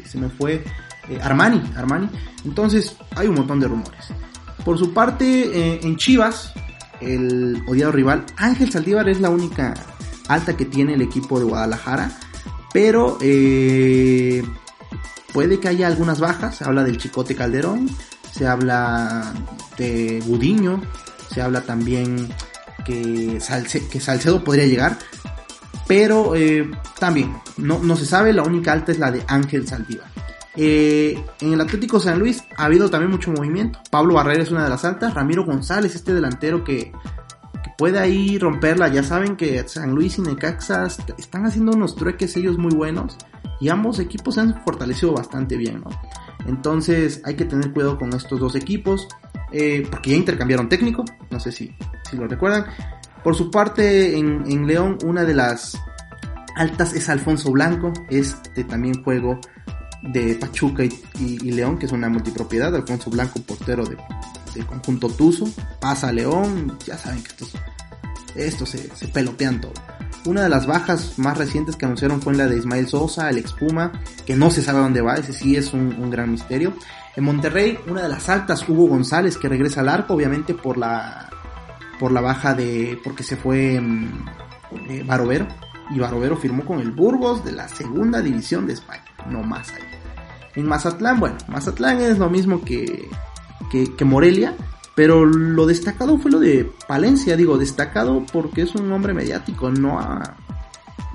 se, 0.05 0.17
me 0.17 0.29
fue 0.29 0.63
eh, 1.09 1.19
Armani 1.21 1.61
Armani 1.75 2.07
entonces 2.45 2.95
hay 3.17 3.27
un 3.27 3.35
montón 3.35 3.59
de 3.59 3.67
rumores 3.67 4.13
por 4.63 4.77
su 4.77 4.93
parte 4.93 5.25
eh, 5.25 5.79
en 5.83 5.97
Chivas 5.97 6.53
el 7.01 7.63
odiado 7.67 7.91
rival 7.91 8.25
Ángel 8.37 8.71
Saldívar 8.71 9.07
es 9.09 9.21
la 9.21 9.29
única 9.29 9.73
alta 10.27 10.55
que 10.55 10.65
tiene 10.65 10.93
el 10.93 11.01
equipo 11.01 11.39
de 11.39 11.45
Guadalajara 11.45 12.11
pero 12.73 13.17
eh, 13.21 14.43
puede 15.33 15.59
que 15.59 15.67
haya 15.67 15.87
algunas 15.87 16.19
bajas. 16.19 16.57
Se 16.57 16.65
habla 16.65 16.83
del 16.83 16.97
Chicote 16.97 17.35
Calderón, 17.35 17.89
se 18.31 18.47
habla 18.47 19.33
de 19.77 20.21
Budiño, 20.25 20.81
se 21.33 21.41
habla 21.41 21.61
también 21.61 22.29
que, 22.85 23.39
Salcedo 23.39 24.43
podría 24.43 24.65
llegar. 24.65 24.97
Pero 25.87 26.35
eh, 26.35 26.69
también, 26.99 27.35
no, 27.57 27.79
no, 27.79 27.95
se 27.95 28.05
sabe, 28.05 28.31
la 28.31 28.43
única 28.43 28.71
alta 28.71 28.91
es 28.91 28.99
la 28.99 29.11
de 29.11 29.23
Ángel 29.27 29.67
Saldívar. 29.67 30.07
Eh, 30.61 31.23
en 31.39 31.53
el 31.53 31.61
Atlético 31.61 32.01
San 32.01 32.19
Luis 32.19 32.43
ha 32.57 32.65
habido 32.65 32.89
también 32.89 33.11
mucho 33.11 33.31
movimiento. 33.31 33.79
Pablo 33.89 34.15
Barrera 34.15 34.43
es 34.43 34.51
una 34.51 34.65
de 34.65 34.69
las 34.69 34.83
altas. 34.83 35.13
Ramiro 35.13 35.45
González, 35.45 35.95
este 35.95 36.13
delantero 36.13 36.65
que 36.65 36.91
puede 37.77 37.97
ahí 37.97 38.37
romperla. 38.37 38.89
Ya 38.89 39.01
saben 39.01 39.37
que 39.37 39.65
San 39.69 39.95
Luis 39.95 40.17
y 40.17 40.21
Necaxa 40.21 40.85
están 41.17 41.45
haciendo 41.45 41.71
unos 41.71 41.95
trueques 41.95 42.35
ellos 42.35 42.57
muy 42.57 42.73
buenos 42.75 43.17
y 43.61 43.69
ambos 43.69 43.99
equipos 43.99 44.35
se 44.35 44.41
han 44.41 44.61
fortalecido 44.65 45.13
bastante 45.13 45.55
bien. 45.55 45.81
Entonces 46.45 47.21
hay 47.23 47.35
que 47.35 47.45
tener 47.45 47.71
cuidado 47.71 47.97
con 47.97 48.11
estos 48.11 48.37
dos 48.41 48.55
equipos 48.55 49.07
eh, 49.53 49.87
porque 49.89 50.11
ya 50.11 50.17
intercambiaron 50.17 50.67
técnico, 50.67 51.05
no 51.31 51.39
sé 51.39 51.53
si, 51.53 51.73
si 52.09 52.17
lo 52.17 52.27
recuerdan. 52.27 52.65
Por 53.23 53.33
su 53.33 53.49
parte, 53.49 54.17
en, 54.17 54.67
León, 54.67 54.97
una 55.05 55.23
de 55.23 55.35
las 55.35 55.81
altas 56.57 56.93
es 56.93 57.07
Alfonso 57.07 57.49
Blanco, 57.51 57.93
este 58.09 58.65
también 58.65 59.03
juego 59.03 59.39
de 60.01 60.35
Pachuca 60.35 60.83
y, 60.83 61.51
León, 61.51 61.77
que 61.77 61.85
es 61.85 61.91
una 61.91 62.09
multipropiedad. 62.09 62.73
Alfonso 62.75 63.09
Blanco, 63.09 63.41
portero 63.41 63.85
de, 63.85 63.97
conjunto 64.65 65.09
Tuzo, 65.09 65.47
pasa 65.79 66.09
a 66.09 66.11
León, 66.11 66.77
ya 66.85 66.97
saben 66.97 67.21
que 67.21 67.29
estos, 67.29 67.53
estos 68.35 68.69
se, 68.69 69.07
pelotean 69.09 69.61
todo. 69.61 69.73
Una 70.25 70.43
de 70.43 70.49
las 70.49 70.67
bajas 70.67 71.17
más 71.17 71.37
recientes 71.37 71.75
que 71.75 71.85
anunciaron 71.85 72.21
fue 72.21 72.35
la 72.35 72.47
de 72.47 72.57
Ismael 72.57 72.87
Sosa, 72.87 73.29
el 73.29 73.37
expuma, 73.37 73.91
que 74.25 74.35
no 74.35 74.51
se 74.51 74.61
sabe 74.61 74.79
dónde 74.79 75.01
va, 75.01 75.15
ese 75.15 75.33
sí 75.33 75.55
es 75.55 75.73
un, 75.73 76.09
gran 76.09 76.31
misterio. 76.31 76.73
En 77.15 77.23
Monterrey, 77.23 77.77
una 77.87 78.03
de 78.03 78.09
las 78.09 78.27
altas, 78.29 78.67
Hugo 78.67 78.87
González, 78.87 79.37
que 79.37 79.49
regresa 79.49 79.81
al 79.81 79.89
arco, 79.89 80.13
obviamente 80.13 80.53
por 80.53 80.77
la, 80.77 81.29
por 81.99 82.11
la 82.11 82.21
baja 82.21 82.53
de, 82.53 82.99
porque 83.03 83.23
se 83.23 83.37
fue 83.37 83.79
mm, 83.79 84.25
eh, 84.89 85.03
Barovero, 85.05 85.47
y 85.89 85.99
Barovero 85.99 86.37
firmó 86.37 86.65
con 86.65 86.79
el 86.79 86.91
Burgos 86.91 87.43
de 87.43 87.51
la 87.51 87.67
segunda 87.67 88.21
división 88.21 88.67
de 88.67 88.73
España, 88.73 89.03
no 89.29 89.43
más 89.43 89.71
allá. 89.71 89.85
En 90.55 90.67
Mazatlán, 90.67 91.19
bueno, 91.19 91.37
Mazatlán 91.47 91.99
es 92.01 92.17
lo 92.17 92.29
mismo 92.29 92.63
que, 92.63 93.09
que, 93.71 94.05
Morelia, 94.05 94.55
pero 94.95 95.25
lo 95.25 95.65
destacado 95.65 96.17
fue 96.17 96.31
lo 96.31 96.39
de 96.39 96.69
Palencia, 96.87 97.35
digo, 97.35 97.57
destacado 97.57 98.23
porque 98.31 98.63
es 98.63 98.75
un 98.75 98.91
hombre 98.91 99.13
mediático, 99.13 99.69
no 99.71 99.99
ha, 99.99 100.35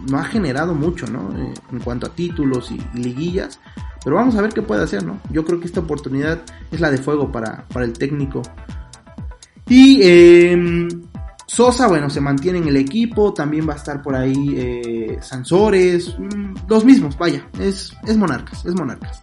no 0.09 0.19
ha 0.19 0.25
generado 0.25 0.75
mucho, 0.75 1.07
¿no? 1.07 1.37
Eh, 1.37 1.55
en 1.73 1.81
cuanto 1.81 2.07
a 2.07 2.15
títulos 2.15 2.71
y 2.71 2.81
liguillas, 2.99 3.61
pero 4.03 4.17
vamos 4.17 4.37
a 4.37 4.43
ver 4.43 4.53
qué 4.53 4.63
puede 4.63 4.83
hacer, 4.83 5.05
¿no? 5.05 5.21
Yo 5.31 5.45
creo 5.45 5.61
que 5.61 5.67
esta 5.67 5.81
oportunidad 5.81 6.43
es 6.71 6.81
la 6.81 6.91
de 6.91 6.99
fuego 6.99 7.31
para, 7.31 7.67
para 7.69 7.85
el 7.85 7.93
técnico. 7.93 8.43
Y 9.67 10.01
eh, 10.03 10.89
Sosa, 11.47 11.89
bueno, 11.89 12.09
se 12.09 12.21
mantiene 12.21 12.59
en 12.59 12.69
el 12.69 12.77
equipo, 12.77 13.35
también 13.35 13.69
va 13.69 13.75
a 13.75 13.77
estar 13.77 14.01
por 14.01 14.15
ahí 14.15 14.55
eh, 14.57 15.19
Sansores, 15.21 16.17
mm, 16.19 16.55
los 16.69 16.85
mismos, 16.85 17.19
vaya, 17.19 17.47
es, 17.59 17.93
es 18.07 18.17
Monarcas, 18.17 18.65
es 18.65 18.75
Monarcas. 18.75 19.23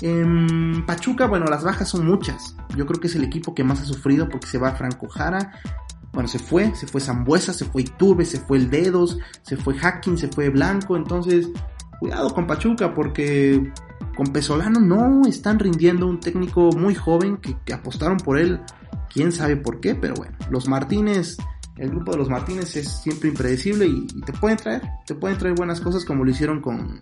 En 0.00 0.86
Pachuca, 0.86 1.26
bueno, 1.26 1.46
las 1.46 1.64
bajas 1.64 1.88
son 1.88 2.06
muchas. 2.06 2.54
Yo 2.76 2.86
creo 2.86 3.00
que 3.00 3.08
es 3.08 3.16
el 3.16 3.24
equipo 3.24 3.54
que 3.54 3.64
más 3.64 3.80
ha 3.80 3.84
sufrido 3.84 4.28
porque 4.28 4.46
se 4.46 4.58
va 4.58 4.72
Franco 4.72 5.08
Jara. 5.08 5.52
Bueno, 6.12 6.28
se 6.28 6.38
fue, 6.38 6.74
se 6.74 6.86
fue 6.86 7.00
Zambuesa, 7.00 7.52
se 7.52 7.64
fue 7.64 7.82
Iturbe, 7.82 8.24
se 8.24 8.38
fue 8.38 8.58
el 8.58 8.70
Dedos, 8.70 9.18
se 9.42 9.56
fue 9.56 9.74
Hacking, 9.74 10.16
se 10.16 10.28
fue 10.28 10.50
Blanco. 10.50 10.96
Entonces, 10.96 11.48
cuidado 11.98 12.32
con 12.32 12.46
Pachuca 12.46 12.94
porque 12.94 13.72
con 14.16 14.28
Pesolano 14.28 14.80
no 14.80 15.26
están 15.26 15.58
rindiendo 15.58 16.06
un 16.06 16.20
técnico 16.20 16.70
muy 16.72 16.94
joven 16.94 17.36
que, 17.36 17.56
que 17.64 17.74
apostaron 17.74 18.18
por 18.18 18.38
él. 18.38 18.60
Quién 19.12 19.32
sabe 19.32 19.56
por 19.56 19.80
qué, 19.80 19.96
pero 19.96 20.14
bueno, 20.14 20.36
los 20.50 20.68
Martínez 20.68 21.38
el 21.78 21.90
grupo 21.90 22.12
de 22.12 22.18
los 22.18 22.28
Martínez 22.28 22.76
es 22.76 22.88
siempre 22.88 23.28
impredecible 23.28 23.86
y, 23.86 24.06
te 24.22 24.32
pueden 24.32 24.56
traer, 24.56 24.82
te 25.06 25.14
pueden 25.14 25.38
traer 25.38 25.54
buenas 25.54 25.80
cosas 25.80 26.04
como 26.04 26.24
lo 26.24 26.30
hicieron 26.30 26.60
con 26.60 27.00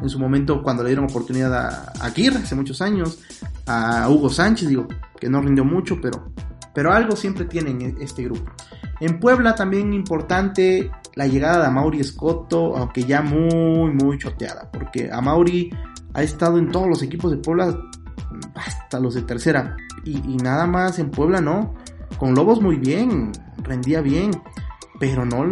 en 0.00 0.08
su 0.08 0.20
momento 0.20 0.62
cuando 0.62 0.84
le 0.84 0.90
dieron 0.90 1.06
oportunidad 1.06 1.52
a, 1.54 1.92
Aguirre 2.06 2.38
hace 2.38 2.54
muchos 2.54 2.80
años, 2.80 3.18
a 3.66 4.08
Hugo 4.08 4.30
Sánchez, 4.30 4.68
digo, 4.68 4.86
que 5.18 5.28
no 5.28 5.40
rindió 5.40 5.64
mucho, 5.64 6.00
pero, 6.00 6.30
pero 6.72 6.92
algo 6.92 7.16
siempre 7.16 7.46
tienen 7.46 7.96
este 8.00 8.22
grupo. 8.22 8.52
En 9.00 9.18
Puebla 9.18 9.56
también 9.56 9.92
importante 9.92 10.90
la 11.16 11.26
llegada 11.26 11.58
de 11.58 11.66
Amaury 11.66 11.98
Escoto, 12.00 12.76
aunque 12.76 13.02
ya 13.02 13.22
muy, 13.22 13.92
muy 13.92 14.18
choteada, 14.18 14.70
porque 14.70 15.10
Amaury 15.10 15.74
ha 16.14 16.22
estado 16.22 16.58
en 16.58 16.70
todos 16.70 16.86
los 16.86 17.02
equipos 17.02 17.32
de 17.32 17.38
Puebla 17.38 17.76
hasta 18.54 19.00
los 19.00 19.14
de 19.14 19.22
tercera, 19.22 19.76
y 20.04 20.36
nada 20.36 20.66
más 20.66 20.98
en 21.00 21.10
Puebla 21.10 21.40
no. 21.40 21.74
Con 22.16 22.34
Lobos 22.34 22.60
muy 22.60 22.76
bien, 22.76 23.32
rendía 23.62 24.00
bien, 24.00 24.30
pero 24.98 25.24
no, 25.24 25.44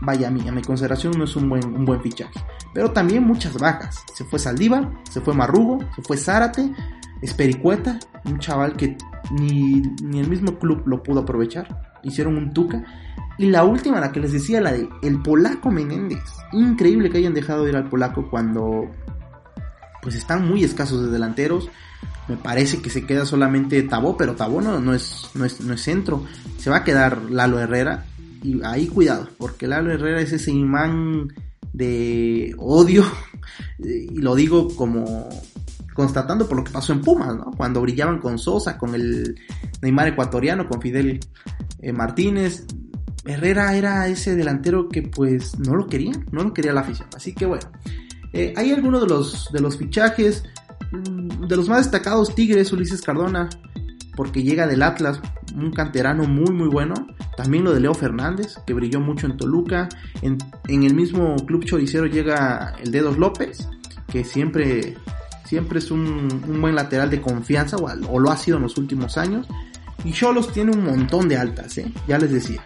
vaya, 0.00 0.28
a 0.28 0.30
mi, 0.30 0.48
a 0.48 0.52
mi 0.52 0.62
consideración 0.62 1.14
no 1.16 1.24
es 1.24 1.36
un 1.36 1.48
buen, 1.48 1.64
un 1.66 1.84
buen 1.84 2.00
fichaje. 2.00 2.40
Pero 2.72 2.90
también 2.90 3.24
muchas 3.24 3.54
bajas. 3.58 4.04
Se 4.14 4.24
fue 4.24 4.38
Saldívar, 4.38 4.90
se 5.08 5.20
fue 5.20 5.34
Marrugo, 5.34 5.78
se 5.94 6.02
fue 6.02 6.16
Zárate, 6.16 6.72
Espericueta, 7.22 7.98
un 8.24 8.38
chaval 8.38 8.76
que 8.76 8.96
ni, 9.30 9.80
ni 10.02 10.20
el 10.20 10.28
mismo 10.28 10.58
club 10.58 10.82
lo 10.86 11.02
pudo 11.02 11.20
aprovechar. 11.20 11.98
Hicieron 12.02 12.36
un 12.36 12.52
tuca. 12.52 12.84
Y 13.38 13.46
la 13.46 13.64
última, 13.64 14.00
la 14.00 14.12
que 14.12 14.20
les 14.20 14.32
decía, 14.32 14.60
la 14.60 14.72
de 14.72 14.88
el 15.02 15.22
polaco 15.22 15.70
Menéndez. 15.70 16.22
Increíble 16.52 17.10
que 17.10 17.18
hayan 17.18 17.34
dejado 17.34 17.64
de 17.64 17.70
ir 17.70 17.76
al 17.76 17.88
polaco 17.88 18.28
cuando 18.30 18.90
pues 20.02 20.16
están 20.16 20.46
muy 20.46 20.62
escasos 20.64 21.02
de 21.02 21.10
delanteros. 21.10 21.70
Me 22.28 22.36
parece 22.36 22.80
que 22.80 22.90
se 22.90 23.04
queda 23.04 23.26
solamente 23.26 23.82
Tabó, 23.82 24.16
pero 24.16 24.34
Tabó 24.34 24.60
no, 24.60 24.80
no, 24.80 24.94
es, 24.94 25.30
no, 25.34 25.44
es, 25.44 25.60
no 25.60 25.74
es 25.74 25.82
centro. 25.82 26.24
Se 26.58 26.70
va 26.70 26.78
a 26.78 26.84
quedar 26.84 27.30
Lalo 27.30 27.58
Herrera. 27.58 28.06
Y 28.42 28.62
ahí 28.62 28.86
cuidado, 28.86 29.28
porque 29.38 29.66
Lalo 29.66 29.92
Herrera 29.92 30.20
es 30.20 30.32
ese 30.32 30.50
imán 30.50 31.28
de 31.72 32.54
odio. 32.58 33.04
Y 33.78 34.22
lo 34.22 34.34
digo 34.34 34.74
como 34.74 35.28
constatando 35.94 36.46
por 36.48 36.58
lo 36.58 36.64
que 36.64 36.72
pasó 36.72 36.92
en 36.92 37.00
Pumas, 37.00 37.36
¿no? 37.36 37.52
Cuando 37.56 37.80
brillaban 37.80 38.18
con 38.18 38.38
Sosa, 38.38 38.76
con 38.76 38.94
el 38.94 39.38
Neymar 39.80 40.08
ecuatoriano, 40.08 40.68
con 40.68 40.82
Fidel 40.82 41.20
eh, 41.80 41.92
Martínez. 41.92 42.64
Herrera 43.24 43.74
era 43.74 44.06
ese 44.08 44.34
delantero 44.34 44.88
que 44.88 45.02
pues 45.02 45.58
no 45.58 45.74
lo 45.74 45.86
quería, 45.86 46.12
no 46.30 46.42
lo 46.42 46.52
quería 46.52 46.72
la 46.72 46.80
afición. 46.80 47.08
Así 47.14 47.34
que 47.34 47.46
bueno, 47.46 47.64
eh, 48.32 48.52
hay 48.56 48.72
algunos 48.72 49.02
de 49.02 49.06
los, 49.06 49.52
de 49.52 49.60
los 49.60 49.78
fichajes 49.78 50.44
de 50.92 51.56
los 51.56 51.68
más 51.68 51.78
destacados, 51.78 52.34
Tigres, 52.34 52.72
Ulises 52.72 53.02
Cardona, 53.02 53.48
porque 54.16 54.42
llega 54.42 54.66
del 54.66 54.82
Atlas, 54.82 55.20
un 55.54 55.72
canterano 55.72 56.24
muy 56.24 56.52
muy 56.52 56.68
bueno. 56.68 56.94
También 57.36 57.64
lo 57.64 57.72
de 57.72 57.80
Leo 57.80 57.94
Fernández, 57.94 58.58
que 58.66 58.74
brilló 58.74 59.00
mucho 59.00 59.26
en 59.26 59.36
Toluca. 59.36 59.88
En, 60.22 60.38
el 60.68 60.94
mismo 60.94 61.34
club 61.46 61.64
choricero 61.64 62.06
llega 62.06 62.74
el 62.80 62.92
Dedos 62.92 63.18
López, 63.18 63.68
que 64.08 64.24
siempre, 64.24 64.96
siempre 65.44 65.80
es 65.80 65.90
un, 65.90 66.60
buen 66.60 66.74
lateral 66.74 67.10
de 67.10 67.20
confianza, 67.20 67.76
o, 67.76 68.20
lo 68.20 68.30
ha 68.30 68.36
sido 68.36 68.58
en 68.58 68.62
los 68.64 68.78
últimos 68.78 69.18
años. 69.18 69.48
Y 70.04 70.12
Cholos 70.12 70.52
tiene 70.52 70.72
un 70.72 70.84
montón 70.84 71.28
de 71.28 71.36
altas, 71.36 71.78
¿eh? 71.78 71.92
ya 72.06 72.18
les 72.18 72.30
decía. 72.30 72.64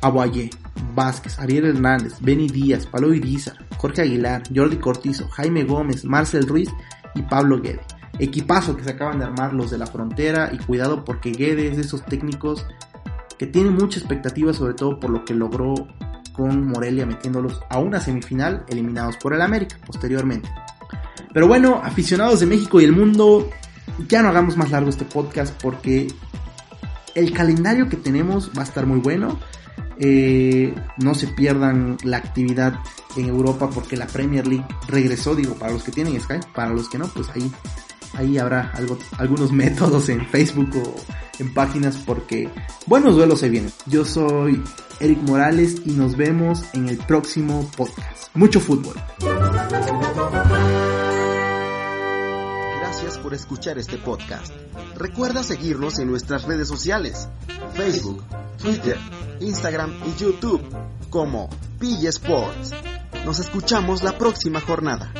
Aguayé, 0.00 0.50
Vázquez, 0.94 1.38
Ariel 1.38 1.66
Hernández, 1.66 2.14
Benny 2.20 2.48
Díaz, 2.48 2.86
Palo 2.86 3.12
Irizar, 3.12 3.56
Jorge 3.76 4.02
Aguilar, 4.02 4.42
Jordi 4.54 4.76
Cortizo, 4.76 5.28
Jaime 5.28 5.64
Gómez, 5.64 6.04
Marcel 6.04 6.46
Ruiz 6.46 6.70
y 7.18 7.22
Pablo 7.22 7.60
Guede. 7.60 7.80
Equipazo 8.18 8.76
que 8.76 8.84
se 8.84 8.90
acaban 8.90 9.18
de 9.18 9.24
armar 9.24 9.52
los 9.52 9.70
de 9.70 9.78
la 9.78 9.86
frontera 9.86 10.50
y 10.52 10.58
cuidado 10.58 11.04
porque 11.04 11.32
Guede 11.32 11.68
es 11.68 11.76
de 11.76 11.82
esos 11.82 12.04
técnicos 12.04 12.66
que 13.38 13.46
tiene 13.46 13.70
mucha 13.70 13.98
expectativa 13.98 14.52
sobre 14.52 14.74
todo 14.74 14.98
por 14.98 15.10
lo 15.10 15.24
que 15.24 15.34
logró 15.34 15.74
con 16.32 16.66
Morelia 16.66 17.06
metiéndolos 17.06 17.60
a 17.68 17.78
una 17.78 18.00
semifinal 18.00 18.64
eliminados 18.68 19.16
por 19.16 19.34
el 19.34 19.42
América 19.42 19.76
posteriormente. 19.84 20.48
Pero 21.32 21.46
bueno, 21.46 21.80
aficionados 21.82 22.40
de 22.40 22.46
México 22.46 22.80
y 22.80 22.84
el 22.84 22.92
mundo, 22.92 23.50
ya 24.08 24.22
no 24.22 24.28
hagamos 24.28 24.56
más 24.56 24.70
largo 24.70 24.88
este 24.88 25.04
podcast 25.04 25.60
porque 25.60 26.08
el 27.14 27.32
calendario 27.32 27.88
que 27.88 27.96
tenemos 27.96 28.50
va 28.56 28.62
a 28.62 28.64
estar 28.64 28.86
muy 28.86 29.00
bueno. 29.00 29.38
Eh, 30.00 30.74
no 30.98 31.14
se 31.14 31.26
pierdan 31.28 31.96
la 32.04 32.18
actividad 32.18 32.78
en 33.16 33.26
Europa 33.26 33.68
porque 33.70 33.96
la 33.96 34.06
Premier 34.06 34.46
League 34.46 34.66
regresó, 34.86 35.34
digo, 35.34 35.54
para 35.54 35.72
los 35.72 35.82
que 35.82 35.92
tienen 35.92 36.20
Sky, 36.20 36.40
para 36.54 36.70
los 36.70 36.88
que 36.88 36.98
no, 36.98 37.08
pues 37.08 37.28
ahí, 37.30 37.50
ahí 38.14 38.38
habrá 38.38 38.70
algo, 38.74 38.98
algunos 39.18 39.52
métodos 39.64 40.08
en 40.08 40.24
Facebook 40.26 40.70
o 40.76 40.94
en 41.38 41.52
páginas 41.52 41.96
porque 42.04 42.48
buenos 42.86 43.16
duelos 43.16 43.40
se 43.40 43.48
vienen. 43.48 43.72
Yo 43.86 44.04
soy 44.04 44.62
Eric 45.00 45.18
Morales 45.22 45.82
y 45.84 45.92
nos 45.92 46.16
vemos 46.16 46.64
en 46.74 46.88
el 46.88 46.98
próximo 46.98 47.68
podcast. 47.76 48.34
Mucho 48.34 48.60
fútbol. 48.60 48.94
Gracias 52.90 53.18
por 53.18 53.34
escuchar 53.34 53.76
este 53.76 53.98
podcast. 53.98 54.50
Recuerda 54.96 55.42
seguirnos 55.42 55.98
en 55.98 56.08
nuestras 56.08 56.44
redes 56.44 56.68
sociales, 56.68 57.28
Facebook, 57.74 58.24
Twitter, 58.56 58.96
Instagram 59.40 59.92
y 60.06 60.18
YouTube 60.18 60.62
como 61.10 61.50
Pilla 61.78 62.08
Sports. 62.08 62.72
Nos 63.26 63.40
escuchamos 63.40 64.02
la 64.02 64.16
próxima 64.16 64.62
jornada. 64.62 65.12